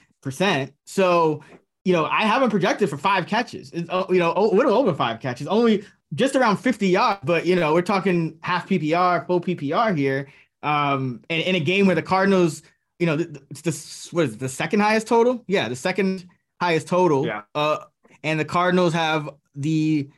[0.85, 1.43] So,
[1.85, 4.93] you know, I haven't projected for five catches, It's, uh, you know, a little over
[4.93, 9.41] five catches, only just around 50 yards, but you know, we're talking half PPR, full
[9.41, 10.27] PPR here.
[10.63, 12.63] Um, and in a game where the Cardinals,
[12.99, 13.13] you know,
[13.49, 15.43] it's the what is it, the second highest total?
[15.47, 16.27] Yeah, the second
[16.59, 17.25] highest total.
[17.25, 17.43] Yeah.
[17.53, 17.79] Uh,
[18.23, 20.09] and the Cardinals have the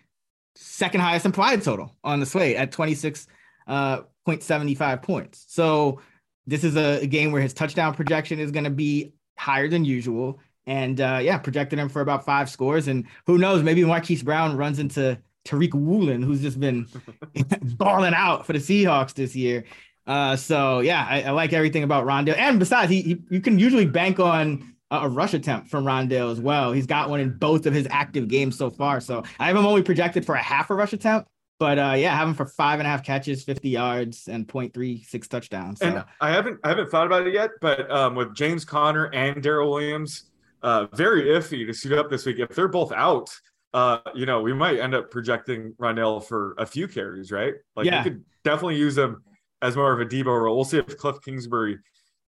[0.55, 3.27] second highest implied total on the slate at 26
[3.67, 5.45] uh 0.75 points.
[5.47, 6.01] So
[6.45, 9.85] this is a, a game where his touchdown projection is going to be higher than
[9.85, 10.39] usual.
[10.65, 12.87] And uh, yeah, projected him for about five scores.
[12.89, 16.87] And who knows, maybe Marquise Brown runs into Tariq Woolen, who's just been
[17.77, 19.65] balling out for the Seahawks this year.
[20.05, 22.37] Uh, so yeah, I, I like everything about Rondale.
[22.37, 26.31] And besides, he, he you can usually bank on a, a rush attempt from Rondale
[26.31, 26.71] as well.
[26.71, 29.01] He's got one in both of his active games so far.
[29.01, 31.29] So I have him only projected for a half a rush attempt.
[31.59, 34.47] But uh, yeah, I have him for five and a half catches, 50 yards, and
[34.47, 35.79] 0.36 touchdowns.
[35.79, 35.87] So.
[35.87, 39.41] And I haven't I haven't thought about it yet, but um, with James Conner and
[39.41, 40.25] Darrel Williams,
[40.61, 42.37] uh, very iffy to suit up this week.
[42.39, 43.29] If they're both out,
[43.73, 47.53] uh, you know, we might end up projecting Rondale for a few carries, right?
[47.75, 48.03] Like Yeah.
[48.03, 49.23] we could definitely use him
[49.61, 50.55] as more of a Deebo role.
[50.55, 51.77] We'll see if Cliff Kingsbury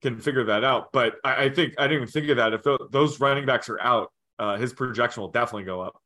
[0.02, 0.92] can figure that out.
[0.92, 2.54] But I, I think I didn't even think of that.
[2.54, 6.02] If th- those running backs are out, uh, his projection will definitely go up.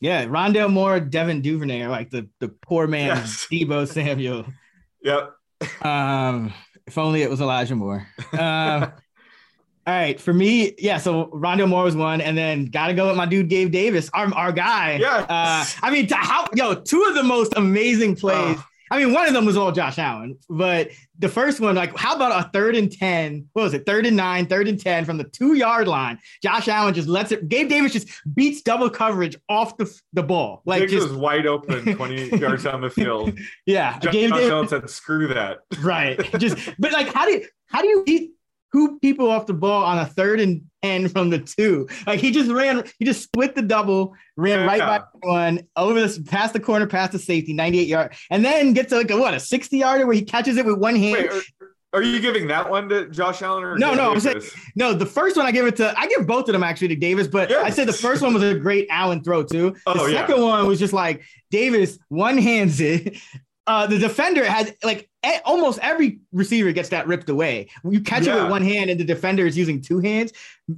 [0.00, 3.46] Yeah, Rondale Moore, Devin Duvernay are like the the poor man yes.
[3.52, 4.44] Deebo Samuel.
[5.02, 5.32] Yep.
[5.84, 6.52] Um,
[6.86, 8.06] if only it was Elijah Moore.
[8.32, 8.88] Uh,
[9.84, 10.98] all right, for me, yeah.
[10.98, 14.32] So Rondale Moore was one, and then gotta go with my dude Gabe Davis, our,
[14.34, 14.98] our guy.
[15.00, 15.26] Yeah.
[15.28, 18.58] Uh, I mean, how yo, two of the most amazing plays.
[18.92, 22.14] I mean, one of them was all Josh Allen, but the first one, like, how
[22.14, 23.48] about a third and 10?
[23.54, 23.86] What was it?
[23.86, 26.18] Third and nine, third and 10 from the two yard line.
[26.42, 30.60] Josh Allen just lets it, Gabe Davis just beats double coverage off the, the ball.
[30.66, 33.38] Like, just was wide open 20 yards down the field.
[33.64, 33.98] Yeah.
[33.98, 35.60] Josh, Gabe Josh Davis, Allen said, screw that.
[35.80, 36.18] Right.
[36.38, 38.32] Just, but like, how do you, how do you beat
[38.72, 41.88] Who people off the ball on a third and 10 from the two.
[42.06, 44.66] Like he just ran, he just split the double, ran yeah.
[44.66, 48.72] right by one over this past the corner, past the safety, 98 yard, and then
[48.72, 51.14] gets like a what a 60 yarder where he catches it with one hand.
[51.14, 51.42] Wait, are,
[51.94, 53.94] are, you giving that one to Josh Allen or no?
[53.94, 54.42] no, I'm saying
[54.74, 54.92] no.
[54.92, 57.28] The first one I give it to I give both of them actually to Davis,
[57.28, 57.64] but yes.
[57.64, 59.76] I said the first one was a great Allen throw too.
[59.86, 60.42] Oh, the oh, second yeah.
[60.42, 63.16] one was just like Davis one hands it.
[63.66, 65.08] Uh, the defender has like
[65.44, 67.68] almost every receiver gets that ripped away.
[67.88, 68.36] You catch yeah.
[68.36, 70.32] it with one hand, and the defender is using two hands.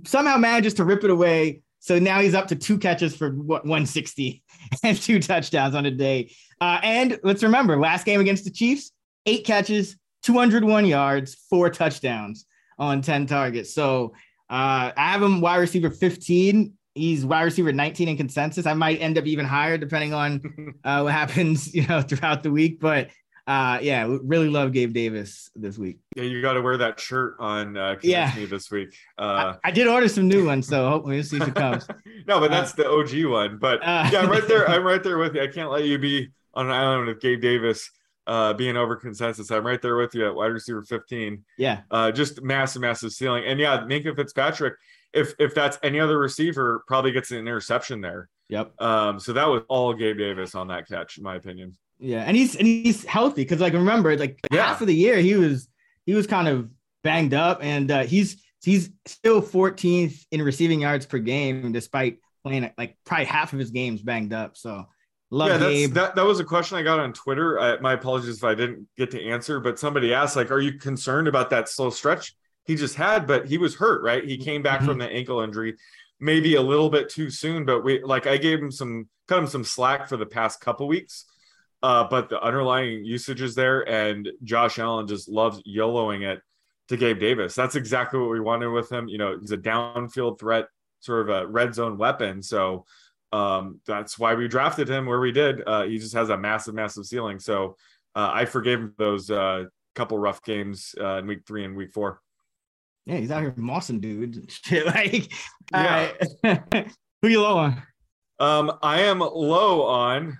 [0.04, 1.62] Somehow manages to rip it away.
[1.80, 4.42] So now he's up to two catches for what 160
[4.82, 6.32] and two touchdowns on a day.
[6.60, 8.90] Uh, and let's remember, last game against the Chiefs,
[9.26, 12.46] eight catches, 201 yards, four touchdowns
[12.78, 13.74] on 10 targets.
[13.74, 14.14] So
[14.48, 16.72] uh, I have him wide receiver 15.
[16.94, 18.66] He's wide receiver 19 in consensus.
[18.66, 22.50] I might end up even higher depending on uh, what happens, you know, throughout the
[22.50, 22.80] week.
[22.80, 23.10] But
[23.46, 25.98] uh yeah really love gabe davis this week.
[26.16, 28.32] Yeah you got to wear that shirt on uh yeah.
[28.34, 28.96] me this week.
[29.18, 31.86] Uh I, I, did order some new ones so hopefully we'll see if it comes.
[32.26, 35.02] No but that's uh, the og one but uh, yeah i'm right there i'm right
[35.02, 35.42] there with you.
[35.42, 37.90] I can't let you be on an island with gabe davis
[38.26, 39.50] uh being over consensus.
[39.50, 41.82] I'm right there with you at wide receiver 15 yeah.
[41.90, 43.44] Uh just massive massive ceiling.
[43.46, 44.74] And yeah Minkah fitzpatrick
[45.14, 49.48] if if that's any other receiver probably gets an interception there yep um so that
[49.48, 53.04] was all gabe davis on that catch in my opinion yeah, and he's and he's
[53.04, 54.66] healthy because like remember like yeah.
[54.66, 55.68] half of the year he was
[56.06, 56.68] he was kind of
[57.02, 62.70] banged up and uh, he's he's still 14th in receiving yards per game despite playing
[62.76, 64.56] like probably half of his games banged up.
[64.56, 64.84] So
[65.30, 65.92] love yeah, Gabe.
[65.94, 67.60] that that was a question I got on Twitter.
[67.60, 70.78] I, my apologies if I didn't get to answer, but somebody asked like, "Are you
[70.78, 74.24] concerned about that slow stretch he just had?" But he was hurt, right?
[74.24, 74.88] He came back mm-hmm.
[74.88, 75.76] from the ankle injury,
[76.20, 77.64] maybe a little bit too soon.
[77.64, 80.86] But we like I gave him some cut him some slack for the past couple
[80.86, 81.26] weeks
[81.84, 86.40] uh, but the underlying usage is there, and Josh Allen just loves YOLOing it
[86.88, 87.54] to Gabe Davis.
[87.54, 89.06] That's exactly what we wanted with him.
[89.06, 90.68] You know, he's a downfield threat,
[91.00, 92.42] sort of a red zone weapon.
[92.42, 92.86] So
[93.34, 95.60] um, that's why we drafted him where we did.
[95.66, 97.38] Uh, he just has a massive, massive ceiling.
[97.38, 97.76] So
[98.14, 101.92] uh, I forgave him those uh, couple rough games uh, in week three and week
[101.92, 102.22] four.
[103.06, 104.50] Yeah, he's out here mossing dude.
[104.64, 105.32] Shit, like,
[105.72, 106.12] yeah.
[107.22, 107.82] who you low on?
[108.40, 110.38] Um, I am low on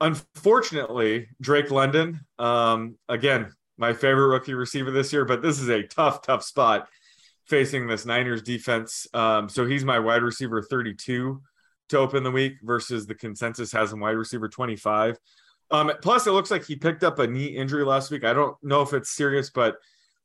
[0.00, 5.82] unfortunately, Drake London, um, again, my favorite rookie receiver this year, but this is a
[5.82, 6.88] tough, tough spot
[7.46, 9.06] facing this Niners defense.
[9.14, 11.40] Um, so he's my wide receiver 32
[11.90, 15.18] to open the week versus the consensus has him wide receiver 25.
[15.70, 18.24] Um, plus, it looks like he picked up a knee injury last week.
[18.24, 19.76] I don't know if it's serious, but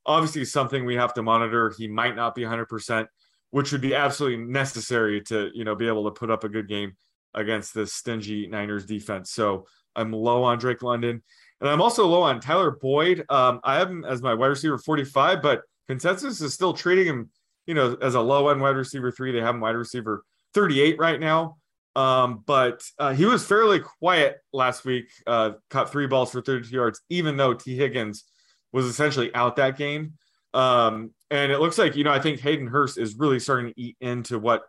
[0.05, 1.73] obviously something we have to monitor.
[1.77, 3.07] He might not be 100%,
[3.51, 6.67] which would be absolutely necessary to, you know, be able to put up a good
[6.67, 6.93] game
[7.33, 9.31] against this stingy Niners defense.
[9.31, 11.21] So I'm low on Drake London.
[11.59, 13.25] And I'm also low on Tyler Boyd.
[13.29, 17.29] Um, I have him as my wide receiver 45, but consensus is still treating him,
[17.67, 19.31] you know, as a low end wide receiver three.
[19.31, 21.57] They have him wide receiver 38 right now.
[21.95, 26.73] Um, but uh, he was fairly quiet last week, uh, caught three balls for 32
[26.73, 27.75] yards, even though T.
[27.75, 28.23] Higgins
[28.71, 30.13] was essentially out that game.
[30.53, 33.79] Um, and it looks like, you know, I think Hayden Hurst is really starting to
[33.79, 34.63] eat into what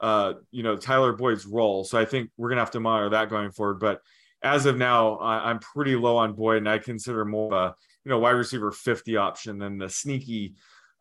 [0.00, 1.84] uh, you know, Tyler Boyd's role.
[1.84, 3.80] So I think we're gonna have to monitor that going forward.
[3.80, 4.00] But
[4.42, 7.74] as of now, I, am pretty low on Boyd, and I consider more of a
[8.04, 10.54] you know wide receiver 50 option than the sneaky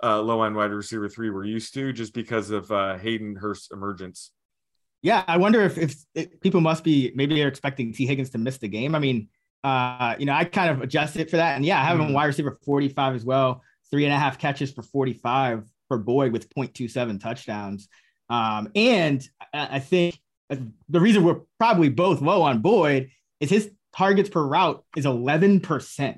[0.04, 3.70] uh, low end wide receiver three we're used to, just because of uh, Hayden Hurst's
[3.72, 4.32] emergence.
[5.04, 8.08] Yeah, I wonder if, if, if people must be maybe they're expecting T.
[8.08, 8.96] Higgins to miss the game.
[8.96, 9.30] I mean,
[9.64, 12.14] uh, you know, I kind of adjusted for that, and yeah, I have him mm.
[12.14, 16.50] wide receiver 45 as well, three and a half catches for 45 for Boyd with
[16.50, 17.88] 0.27 touchdowns.
[18.30, 24.30] Um, and I think the reason we're probably both low on Boyd is his targets
[24.30, 26.18] per route is 11%.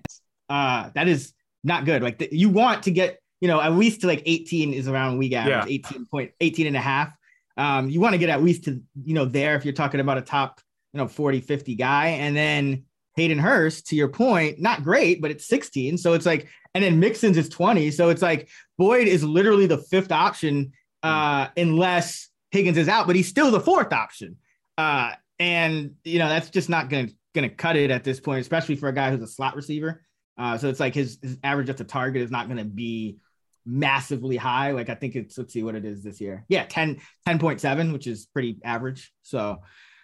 [0.50, 1.34] Uh, that is
[1.64, 2.02] not good.
[2.02, 5.18] Like the, you want to get, you know, at least to like 18 is around
[5.18, 5.90] week average, yeah.
[5.90, 7.14] 18 point, 18 and a half.
[7.58, 10.18] Um, you want to get at least to, you know, there if you're talking about
[10.18, 10.62] a top,
[10.94, 12.08] you know, 40, 50 guy.
[12.08, 12.86] And then
[13.20, 15.98] Hayden Hurst, to your point, not great, but it's 16.
[15.98, 17.92] So it's like and then Mixon's is 20.
[17.92, 18.48] So it's like
[18.78, 20.72] Boyd is literally the fifth option
[21.04, 24.38] uh, unless Higgins is out, but he's still the fourth option.
[24.78, 28.76] Uh, and you know that's just not gonna gonna cut it at this point, especially
[28.76, 30.04] for a guy who's a slot receiver.
[30.38, 33.18] Uh, so it's like his, his average at the target is not gonna be
[33.66, 34.72] massively high.
[34.72, 36.46] Like I think it's let's see what it is this year.
[36.50, 39.12] Yeah, 10 10.7, which is pretty average.
[39.24, 39.62] So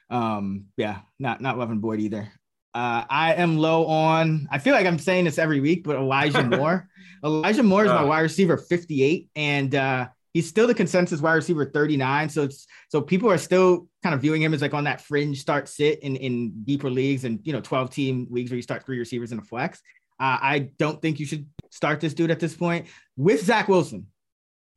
[0.10, 2.32] um yeah, not not loving Boyd either.
[2.76, 4.50] Uh, I am low on.
[4.52, 6.90] I feel like I'm saying this every week, but Elijah Moore.
[7.24, 11.64] Elijah Moore is my wide receiver 58, and uh, he's still the consensus wide receiver
[11.66, 12.28] 39.
[12.28, 15.40] So it's so people are still kind of viewing him as like on that fringe
[15.40, 18.86] start sit in in deeper leagues and you know 12 team leagues where you start
[18.86, 19.82] three receivers in a flex.
[20.20, 24.08] Uh, I don't think you should start this dude at this point with Zach Wilson.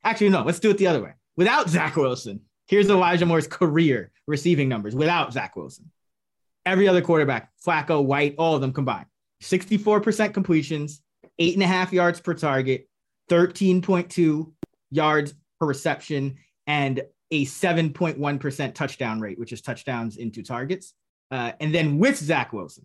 [0.05, 1.15] Actually, no, let's do it the other way.
[1.37, 5.91] Without Zach Wilson, here's Elijah Moore's career receiving numbers without Zach Wilson.
[6.69, 9.07] Every other quarterback, Flacco, White, all of them combined.
[9.43, 11.01] 64% completions,
[11.39, 12.87] eight and a half yards per target,
[13.31, 14.53] 13.2
[14.91, 17.01] yards per reception, and
[17.31, 20.93] a 7.1% touchdown rate, which is touchdowns into targets.
[21.31, 22.85] Uh, and then with Zach Wilson,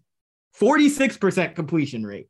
[0.58, 2.30] 46% completion rate,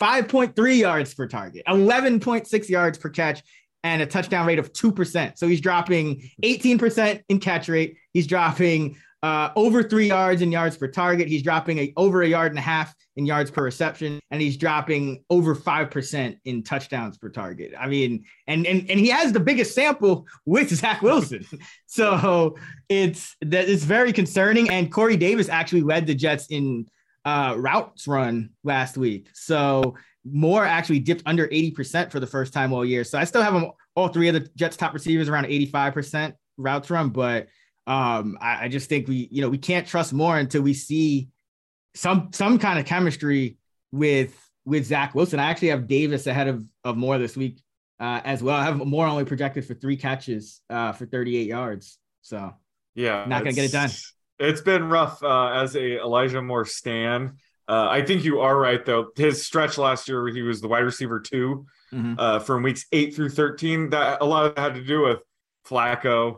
[0.00, 3.42] 5.3 yards per target, 11.6 yards per catch,
[3.82, 5.36] and a touchdown rate of 2%.
[5.36, 7.98] So he's dropping 18% in catch rate.
[8.14, 11.28] He's dropping uh, over three yards in yards per target.
[11.28, 14.58] He's dropping a, over a yard and a half in yards per reception, and he's
[14.58, 17.72] dropping over five percent in touchdowns per target.
[17.78, 21.46] I mean, and and and he has the biggest sample with Zach Wilson,
[21.86, 22.58] so
[22.90, 24.68] it's that it's very concerning.
[24.68, 26.86] And Corey Davis actually led the Jets in
[27.24, 29.94] uh, routes run last week, so
[30.30, 33.04] Moore actually dipped under eighty percent for the first time all year.
[33.04, 35.94] So I still have them all three of the Jets' top receivers around eighty five
[35.94, 37.48] percent routes run, but
[37.86, 41.28] um, I, I, just think we, you know, we can't trust more until we see
[41.94, 43.58] some some kind of chemistry
[43.92, 45.38] with with Zach Wilson.
[45.38, 47.62] I actually have Davis ahead of of Moore this week
[48.00, 48.56] uh, as well.
[48.56, 51.98] I have Moore only projected for three catches uh, for 38 yards.
[52.22, 52.54] So
[52.94, 53.90] yeah, not gonna get it done.
[54.38, 57.36] It's been rough uh, as a Elijah Moore stan.
[57.66, 59.08] Uh, I think you are right though.
[59.16, 62.14] His stretch last year, he was the wide receiver 2 mm-hmm.
[62.18, 63.90] uh, from weeks eight through 13.
[63.90, 65.20] That a lot of that had to do with
[65.66, 66.36] Flacco,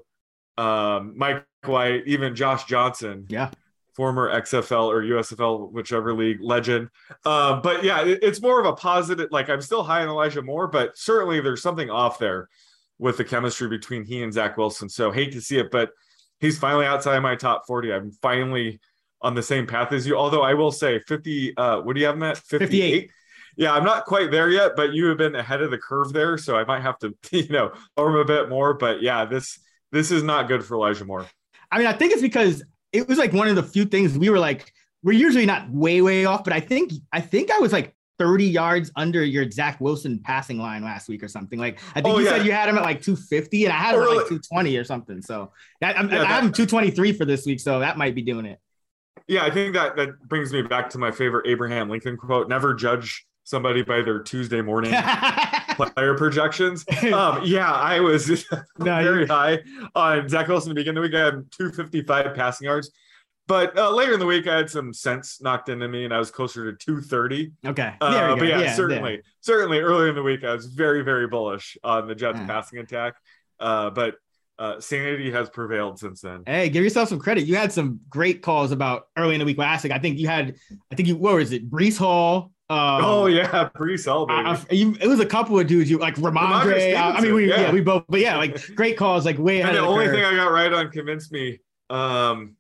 [0.59, 3.27] um, Mike White, even Josh Johnson.
[3.29, 3.51] Yeah.
[3.95, 6.91] Former XFL or USFL, whichever league legend.
[7.25, 9.29] Uh, but yeah, it, it's more of a positive.
[9.31, 12.51] Like I'm still high on Elijah Moore, but certainly there's something off there
[12.99, 14.89] with the chemistry between he and Zach Wilson.
[14.89, 15.91] So hate to see it, but
[16.41, 17.93] he's finally outside my top 40.
[17.93, 18.81] I'm finally
[19.23, 20.17] on the same path as you.
[20.17, 22.39] Although I will say 50, uh, what do you have, Matt?
[22.39, 22.71] 58.
[22.71, 23.11] 58.
[23.59, 26.37] Yeah, I'm not quite there yet, but you have been ahead of the curve there.
[26.37, 28.75] So I might have to, you know, arm a bit more.
[28.75, 29.59] But yeah, this
[29.93, 31.27] this is not good for Elijah Moore.
[31.71, 32.63] I mean, I think it's because
[32.93, 34.73] it was like one of the few things we were like,
[35.03, 38.47] we're usually not way, way off, but I think I think I was like 30
[38.47, 41.59] yards under your Zach Wilson passing line last week or something.
[41.59, 42.31] Like I think oh, you yeah.
[42.31, 44.85] said you had him at like 250 and I had him at like 220 or
[44.85, 45.23] something.
[45.23, 48.23] So that, I'm, yeah, I have him 223 for this week, so that might be
[48.23, 48.59] doing it.
[49.29, 52.75] Yeah, I think that that brings me back to my favorite Abraham Lincoln quote: "Never
[52.75, 54.93] judge somebody by their Tuesday morning
[55.77, 56.85] player projections.
[57.13, 58.29] Um, yeah, I was
[58.79, 59.61] no, very high
[59.95, 61.15] on Zach Wilson to begin the week.
[61.15, 62.91] I had 255 passing yards.
[63.49, 66.19] But uh, later in the week, I had some sense knocked into me, and I
[66.19, 67.53] was closer to 230.
[67.65, 67.95] Okay.
[68.01, 69.21] Uh, but yeah, yeah certainly, yeah.
[69.41, 73.15] certainly, earlier in the week, I was very, very bullish on the Jets' passing attack.
[73.61, 74.17] Uh, but
[74.59, 76.43] uh, sanity has prevailed since then.
[76.45, 77.47] Hey, give yourself some credit.
[77.47, 79.93] You had some great calls about early in the week last week.
[79.93, 80.57] I think you had,
[80.91, 81.71] I think you, what was it?
[81.71, 84.27] Breece Hall, um, oh yeah, Breece Hall.
[84.29, 86.97] it was a couple of dudes you like Rhamondre.
[86.97, 87.61] I mean, we yeah.
[87.61, 87.73] yeah.
[87.73, 89.63] we both, but yeah, like great calls, like way.
[89.63, 90.17] And the, the only curve.
[90.17, 91.61] thing I got right on convinced me,
[91.91, 92.57] um,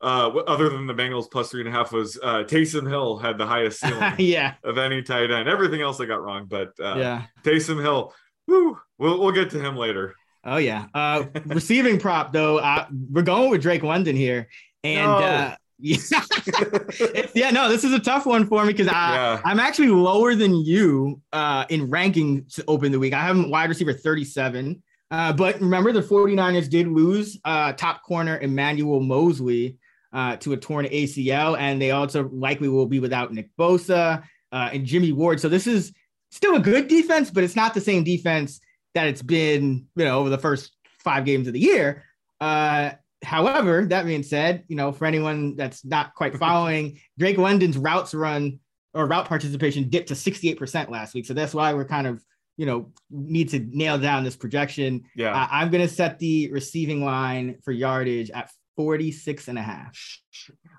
[0.00, 3.38] uh, other than the Bengals plus three and a half was uh, Taysom Hill had
[3.38, 5.48] the highest ceiling, yeah, of any tight end.
[5.48, 8.14] Everything else I got wrong, but uh, yeah, Taysom Hill.
[8.46, 10.14] Woo, we'll we'll get to him later.
[10.44, 12.58] Oh yeah, uh, receiving prop though.
[12.58, 14.48] Uh, we're going with Drake London here,
[14.84, 15.18] and no.
[15.18, 17.26] uh, yeah.
[17.34, 19.40] yeah, no, this is a tough one for me because yeah.
[19.44, 23.12] I'm actually lower than you uh, in ranking to open the week.
[23.12, 24.82] I have wide receiver 37.
[25.10, 29.76] Uh, but remember, the 49ers did lose uh, top corner Emmanuel Moseley
[30.12, 34.22] uh, to a torn ACL, and they also likely will be without Nick Bosa
[34.52, 35.40] uh, and Jimmy Ward.
[35.40, 35.92] So this is
[36.30, 38.60] still a good defense, but it's not the same defense
[38.94, 42.04] that it's been, you know, over the first five games of the year.
[42.40, 42.92] Uh,
[43.22, 48.14] however, that being said, you know, for anyone that's not quite following, Drake London's routes
[48.14, 48.60] run
[48.94, 51.26] or route participation dipped to 68% last week.
[51.26, 52.22] So that's why we're kind of,
[52.56, 55.04] you know, need to nail down this projection.
[55.14, 55.34] Yeah.
[55.34, 59.96] Uh, I'm going to set the receiving line for yardage at 46 and a half.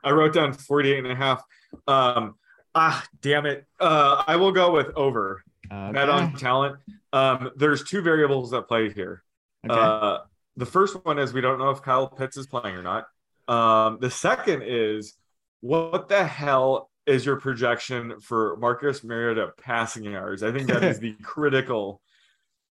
[0.03, 1.43] I wrote down 48 and a half.
[1.87, 2.35] Um,
[2.73, 3.65] Ah, damn it.
[3.79, 5.43] Uh, I will go with over.
[5.71, 5.99] Okay.
[5.99, 6.77] On talent.
[7.13, 9.23] Um, there's two variables that play here.
[9.69, 9.79] Okay.
[9.79, 10.19] Uh,
[10.57, 13.05] the first one is we don't know if Kyle Pitts is playing or not.
[13.47, 15.13] Um, the second is
[15.61, 20.43] what the hell is your projection for Marcus Mariota passing yards?
[20.43, 22.01] I think that is the critical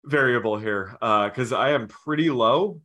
[0.05, 2.81] variable here because I am pretty low.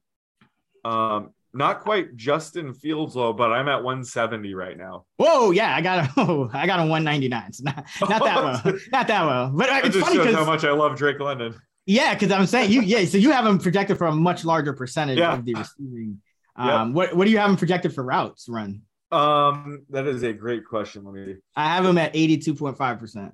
[0.85, 5.05] Um, not quite Justin Fields low, but I'm at 170 right now.
[5.17, 7.53] Whoa, yeah, I got a oh, I got a 199.
[7.53, 9.53] So not, not that well, not that well.
[9.55, 11.55] But uh, it's funny shows how much I love Drake London.
[11.87, 14.73] Yeah, because I'm saying you yeah, so you have him projected for a much larger
[14.73, 15.35] percentage Yeah.
[15.35, 16.21] of the receiving.
[16.57, 18.83] Um, what what do you have him projected for routes run?
[19.11, 21.05] Um, that is a great question.
[21.05, 21.37] Let me.
[21.57, 23.33] I have him at 82.5 percent.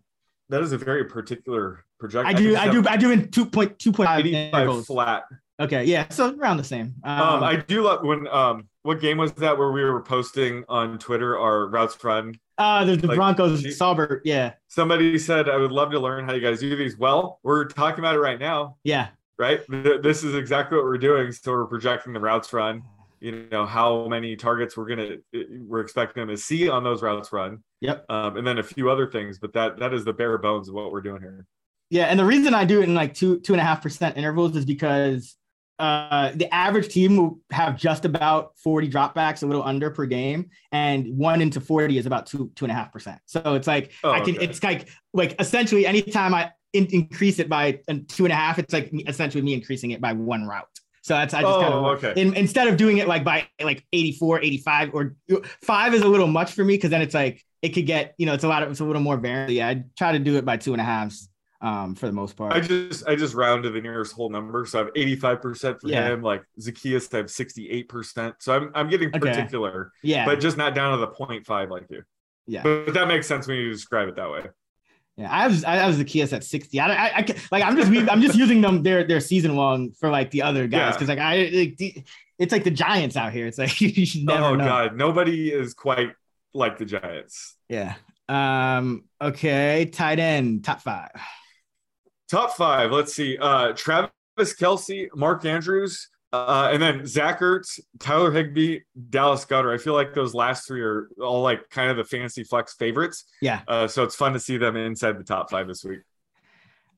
[0.48, 2.26] That is a very particular projection.
[2.26, 4.22] I do I do I do in 2.2.5 85
[4.54, 4.86] intervals.
[4.86, 5.24] flat.
[5.60, 6.94] Okay, yeah, so around the same.
[7.04, 10.64] Um, Um, I do love when um, what game was that where we were posting
[10.70, 12.34] on Twitter our routes run?
[12.60, 16.34] Uh, the, the like, Broncos, Saubert, yeah, Somebody said I would love to learn how
[16.34, 16.96] you guys do these.
[16.96, 19.08] Well, we're talking about it right now, yeah,
[19.38, 19.60] right?
[19.68, 21.32] This is exactly what we're doing.
[21.32, 22.82] So we're projecting the routes run.
[23.20, 25.16] You know how many targets we're gonna
[25.66, 28.04] we're expecting them to see on those routes run, yep.
[28.08, 29.38] um, and then a few other things.
[29.38, 31.46] But that that is the bare bones of what we're doing here.
[31.90, 34.16] Yeah, and the reason I do it in like two two and a half percent
[34.16, 35.36] intervals is because
[35.80, 40.50] uh, the average team will have just about 40 dropbacks, a little under per game,
[40.72, 43.18] and one into 40 is about two two and a half percent.
[43.26, 44.44] So it's like Oh, I can okay.
[44.44, 48.72] it's like like essentially anytime I in- increase it by two and a half, it's
[48.74, 50.66] like essentially me increasing it by one route.
[51.02, 52.20] So that's I just Oh, kind of okay.
[52.20, 55.16] in, instead of doing it like by like 84, 85 or
[55.62, 58.26] five is a little much for me because then it's like it could get, you
[58.26, 59.50] know, it's a lot of it's a little more variant.
[59.52, 61.29] Yeah, I try to do it by two and a halves
[61.62, 62.52] um for the most part.
[62.52, 64.64] I just I just round to the nearest whole number.
[64.66, 66.08] So I have 85% for Yeah.
[66.08, 66.22] him.
[66.22, 68.34] Like Zaccheaus, I have 68%.
[68.38, 69.18] So I'm I'm getting Okay.
[69.18, 70.24] particular, yeah.
[70.24, 72.02] but just not down to the 0.5 like you.
[72.46, 72.62] yeah.
[72.62, 74.46] But, but that makes sense when you describe it that way.
[75.16, 76.80] Yeah, I was I was Kias at sixty.
[76.80, 80.08] I, I, I like I'm just I'm just using them their their season long for
[80.08, 80.92] like the other guys Yeah.
[80.92, 82.04] because like I like,
[82.38, 83.46] it's like the Giants out here.
[83.46, 84.64] It's like you should never oh know.
[84.64, 86.12] god, nobody is quite
[86.54, 87.56] like the Giants.
[87.68, 87.96] Yeah.
[88.30, 89.04] Um.
[89.20, 89.90] Okay.
[89.92, 91.10] Tight end top five.
[92.30, 92.92] Top five.
[92.92, 93.36] Let's see.
[93.38, 99.74] Uh, Travis Kelce, Mark Andrews, uh, and then Zach Ertz, Tyler Higbee, Dallas Goedert.
[99.74, 103.24] I feel like those last three are all like kind of the fantasy flex favorites.
[103.42, 103.62] Yeah.
[103.66, 106.00] Uh, so it's fun to see them inside the top five this week.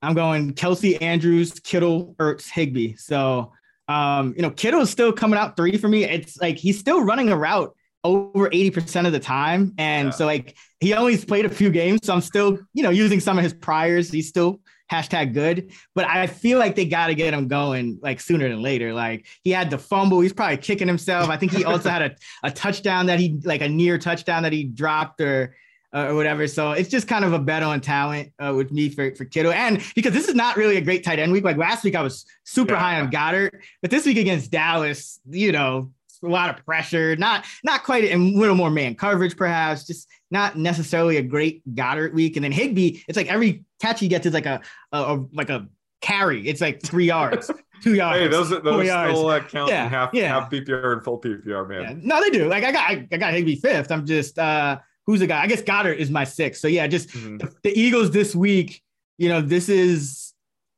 [0.03, 2.97] I'm going Kelce Andrews, Kittle, Ertz, Higbee.
[2.97, 3.53] So,
[3.89, 6.05] um, you know, Kittle is still coming out three for me.
[6.05, 7.75] It's like he's still running a route
[8.05, 9.73] over 80% of the time.
[9.79, 10.11] And Yeah.
[10.13, 12.01] so, like, he only played a few games.
[12.03, 14.11] So I'm still, you know, using some of his priors.
[14.11, 14.61] He's still
[14.93, 15.73] hashtag good.
[15.95, 18.93] But I feel like they got to get him going like sooner than later.
[18.93, 20.21] Like, he had the fumble.
[20.21, 21.31] He's probably kicking himself.
[21.31, 24.53] I think he also had a, a touchdown that he, like, a near touchdown that
[24.53, 25.57] he dropped or,
[25.95, 26.47] uh, or whatever.
[26.47, 29.53] So it's just kind of a bet on talent uh, with me for, for Kittle.
[29.53, 31.45] And because this is not really a great tight end week.
[31.45, 32.81] Like last week, I was super Yeah.
[32.81, 35.91] high on Goedert, but this week against Dallas, you know,
[36.23, 40.09] a lot of pressure, not not quite and a little more man coverage, perhaps, just
[40.31, 42.37] not necessarily a great Goedert week.
[42.37, 44.61] And then Higbee, it's like every catch he gets is like a,
[44.93, 45.69] a, a- like a
[46.01, 46.47] carry.
[46.49, 47.51] It's like three yards,
[47.83, 48.19] two yards.
[48.19, 50.29] Hey, those those still uh, count Yeah, half yeah.
[50.29, 51.83] half PPR and full PPR, man.
[51.83, 51.95] Yeah.
[52.03, 52.49] No, they do.
[52.49, 53.91] Like I got I, I got Higbee fifth.
[53.91, 55.43] I'm just uh who's the guy?
[55.43, 56.61] I guess Goedert is my sixth.
[56.61, 57.41] So yeah, just Mhm.
[57.41, 58.83] the, the Eagles this week,
[59.19, 60.32] you know, this is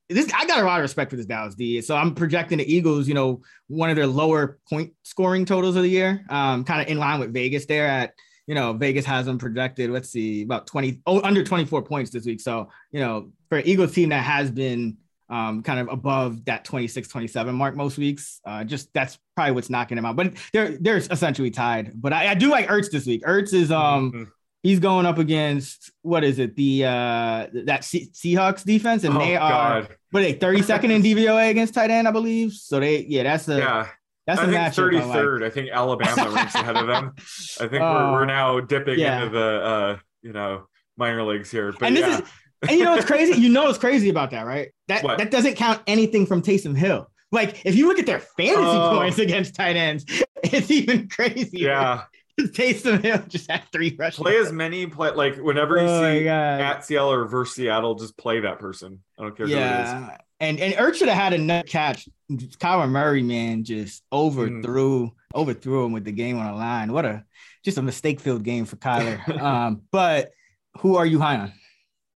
[0.08, 1.80] this I got a lot of respect for this Dallas D.
[1.80, 5.82] So I'm projecting the Eagles, you know, one of their lower point scoring totals of
[5.82, 6.24] the year.
[6.28, 8.12] Um, kind of in line with Vegas there at
[8.46, 12.26] you know, Vegas has them projected, let's see, about 20 oh, under 24 points this
[12.26, 12.40] week.
[12.40, 14.98] So, you know, for an Eagles team that has been
[15.30, 18.40] um, kind of above that 26, 27 mark most weeks.
[18.44, 20.16] Uh, just that's probably what's knocking them out.
[20.16, 21.92] But they're they're essentially tied.
[21.94, 23.22] But I, I do like Ertz this week.
[23.24, 24.28] Ertz is um Mhm.
[24.64, 29.20] He's going up against what is it the uh that Se- Seahawks defense, and Oh,
[29.20, 29.96] they are God.
[30.10, 32.52] what are they 32nd in DVOA against tight end, I believe.
[32.52, 33.86] So they yeah, that's a Yeah,
[34.26, 34.74] that's a I think matchup.
[34.74, 35.42] thirty I like.
[35.42, 37.12] I think Alabama ranks ahead of them.
[37.60, 37.92] I think Oh.
[37.94, 39.22] we're, we're now dipping yeah.
[39.22, 41.72] into the uh, you know minor leagues here.
[41.72, 42.28] But and this yeah, is
[42.68, 43.38] and you know what's crazy?
[43.40, 44.70] You know what's crazy about that, right?
[44.88, 45.18] That What?
[45.18, 47.10] that doesn't count anything from Taysom Hill.
[47.30, 48.96] Like if you look at their fantasy Oh.
[48.96, 50.04] points against tight ends,
[50.42, 51.68] it's even crazier.
[51.68, 52.02] yeah.
[52.40, 54.18] Taysom Hill just had three rushes.
[54.18, 58.16] Play as many play like whenever you Oh see at Seattle or versus Seattle, just
[58.16, 59.02] play that person.
[59.18, 59.60] I don't care who it is.
[59.60, 60.16] Yeah.
[60.40, 62.08] And and Ertz should have had a nut catch.
[62.30, 66.92] Kyler Murray, man, just overthrew overthrew him with the game on the line.
[66.92, 67.24] What a
[67.64, 69.40] just a mistake filled game for Kyler.
[69.40, 70.32] um, but
[70.80, 71.52] who are you high on?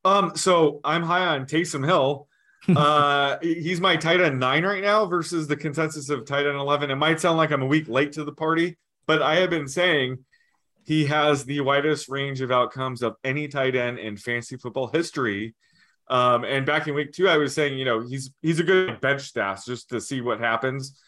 [0.05, 2.29] Um, so I'm high on Taysom Hill.
[2.77, 6.91] uh, he's my tight end nine right now versus the consensus of tight end eleven.
[6.91, 8.77] It might sound like I'm a week late to the party,
[9.07, 10.25] but I have been saying
[10.85, 15.55] he has the widest range of outcomes of any tight end in fantasy football history.
[16.09, 19.01] Um, and back in week two, I was saying, you know, he's he's a good
[19.01, 21.01] bench staff just to see what happens.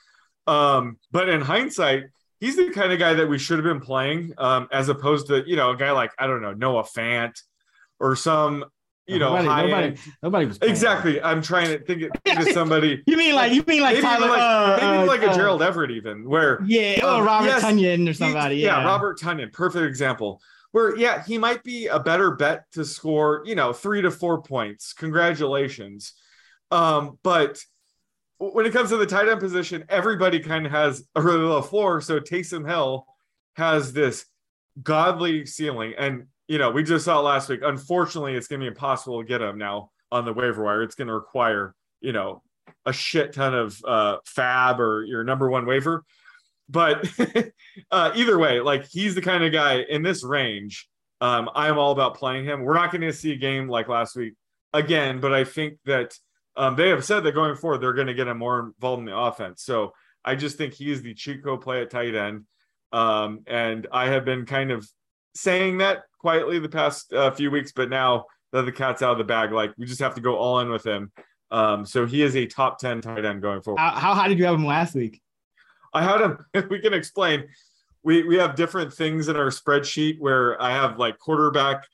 [0.46, 2.04] Um, but in hindsight,
[2.40, 5.44] he's the kind of guy that we should have been playing, um, as opposed to
[5.46, 7.40] you know a guy like I don't know Noah Fant
[8.00, 8.64] or some
[9.08, 11.20] you know nobody, nobody, was Exactly.
[11.20, 13.02] I'm trying to think, of- think of somebody.
[13.06, 15.34] You mean like you mean like maybe Tyler, like, uh, maybe uh, like a uh,
[15.34, 18.56] Gerald Everett, even where Yeah, oh um, Robert yes, Tonyan or he- somebody.
[18.56, 20.40] Yeah, Robert Tonyan, perfect example.
[20.72, 24.42] Where yeah, he might be a better bet to score, you know, three to four
[24.42, 24.92] points.
[24.92, 26.12] Congratulations.
[26.70, 27.58] Um, but
[28.36, 31.62] when it comes to the tight end position, everybody kind of has a really low
[31.62, 32.00] floor.
[32.00, 33.06] So Taysom Hill
[33.56, 34.26] has this
[34.82, 35.94] godly ceiling.
[35.98, 37.60] And you know, we just saw last week.
[37.62, 40.82] Unfortunately, it's gonna be impossible to get him now on the waiver wire.
[40.82, 42.42] It's gonna require, you know,
[42.84, 46.04] a shit ton of uh FAAB or your number one waiver
[46.68, 47.08] but
[47.90, 50.88] uh, either way, like he's the kind of guy in this range.
[51.20, 52.62] Um, I'm all about playing him.
[52.62, 54.34] We're not going to see a game like last week
[54.72, 56.14] again, but I think that
[56.56, 59.06] um, they have said that going forward they're going to get him more involved in
[59.06, 59.62] the offense.
[59.62, 59.92] So
[60.24, 62.44] I just think he is the Chico play at tight end,
[62.92, 64.86] um, and I have been kind of
[65.34, 69.18] saying that quietly the past uh, few weeks, but now that the cat's out of
[69.18, 71.12] the bag, like we just have to go all in with him.
[71.50, 73.78] Um, so he is a top ten tight end going forward.
[73.80, 75.20] How, how high did you have him last week?
[75.94, 76.38] I had him.
[76.70, 77.44] We can explain.
[78.02, 81.84] We we have different things in our spreadsheet where I have like quarterback,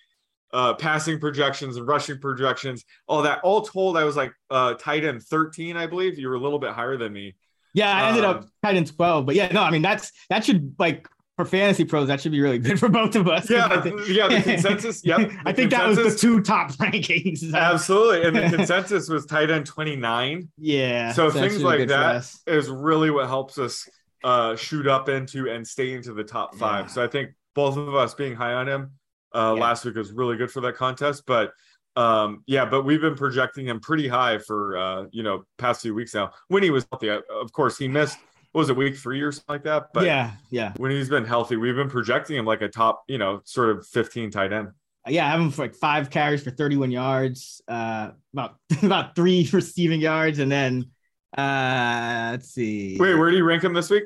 [0.52, 2.84] uh, passing projections and rushing projections.
[3.06, 3.40] All that.
[3.42, 6.18] All told, I was like uh, tight end thirteen, I believe.
[6.18, 7.36] You were a little bit higher than me.
[7.72, 10.44] Yeah, I ended Um, up tight end twelve, but yeah, no, I mean that's that
[10.44, 13.50] should like for FantasyPros that should be really good for both of us.
[13.50, 14.28] Yeah, think- yeah.
[14.28, 15.04] The consensus.
[15.04, 15.32] Yep.
[15.44, 17.52] I the think that was the two top rankings.
[17.54, 20.48] Absolutely, and the consensus was tight end twenty nine.
[20.58, 21.12] Yeah.
[21.12, 23.88] So that things like that is really what helps us
[24.22, 26.84] uh, shoot up into and stay into the top five.
[26.86, 26.90] Yeah.
[26.92, 28.92] So I think both of us being high on him
[29.34, 29.62] uh, Yeah.
[29.62, 31.24] last week was really good for that contest.
[31.26, 31.52] But
[31.96, 35.94] um, yeah, but we've been projecting him pretty high for uh, you know past few
[35.94, 36.30] weeks now.
[36.48, 38.18] When he was healthy, of course, he missed.
[38.54, 39.88] What was it week three or something like that?
[39.92, 43.18] But yeah, yeah, when he's been healthy, we've been projecting him like a top, you
[43.18, 44.68] know, sort of 15 tight end.
[45.08, 45.26] yeah.
[45.26, 50.00] I have him for like five carries for 31 yards, uh, about about three receiving
[50.00, 50.92] yards, and then
[51.36, 52.96] uh, let's see.
[52.96, 54.04] Wait, where do you rank him this week?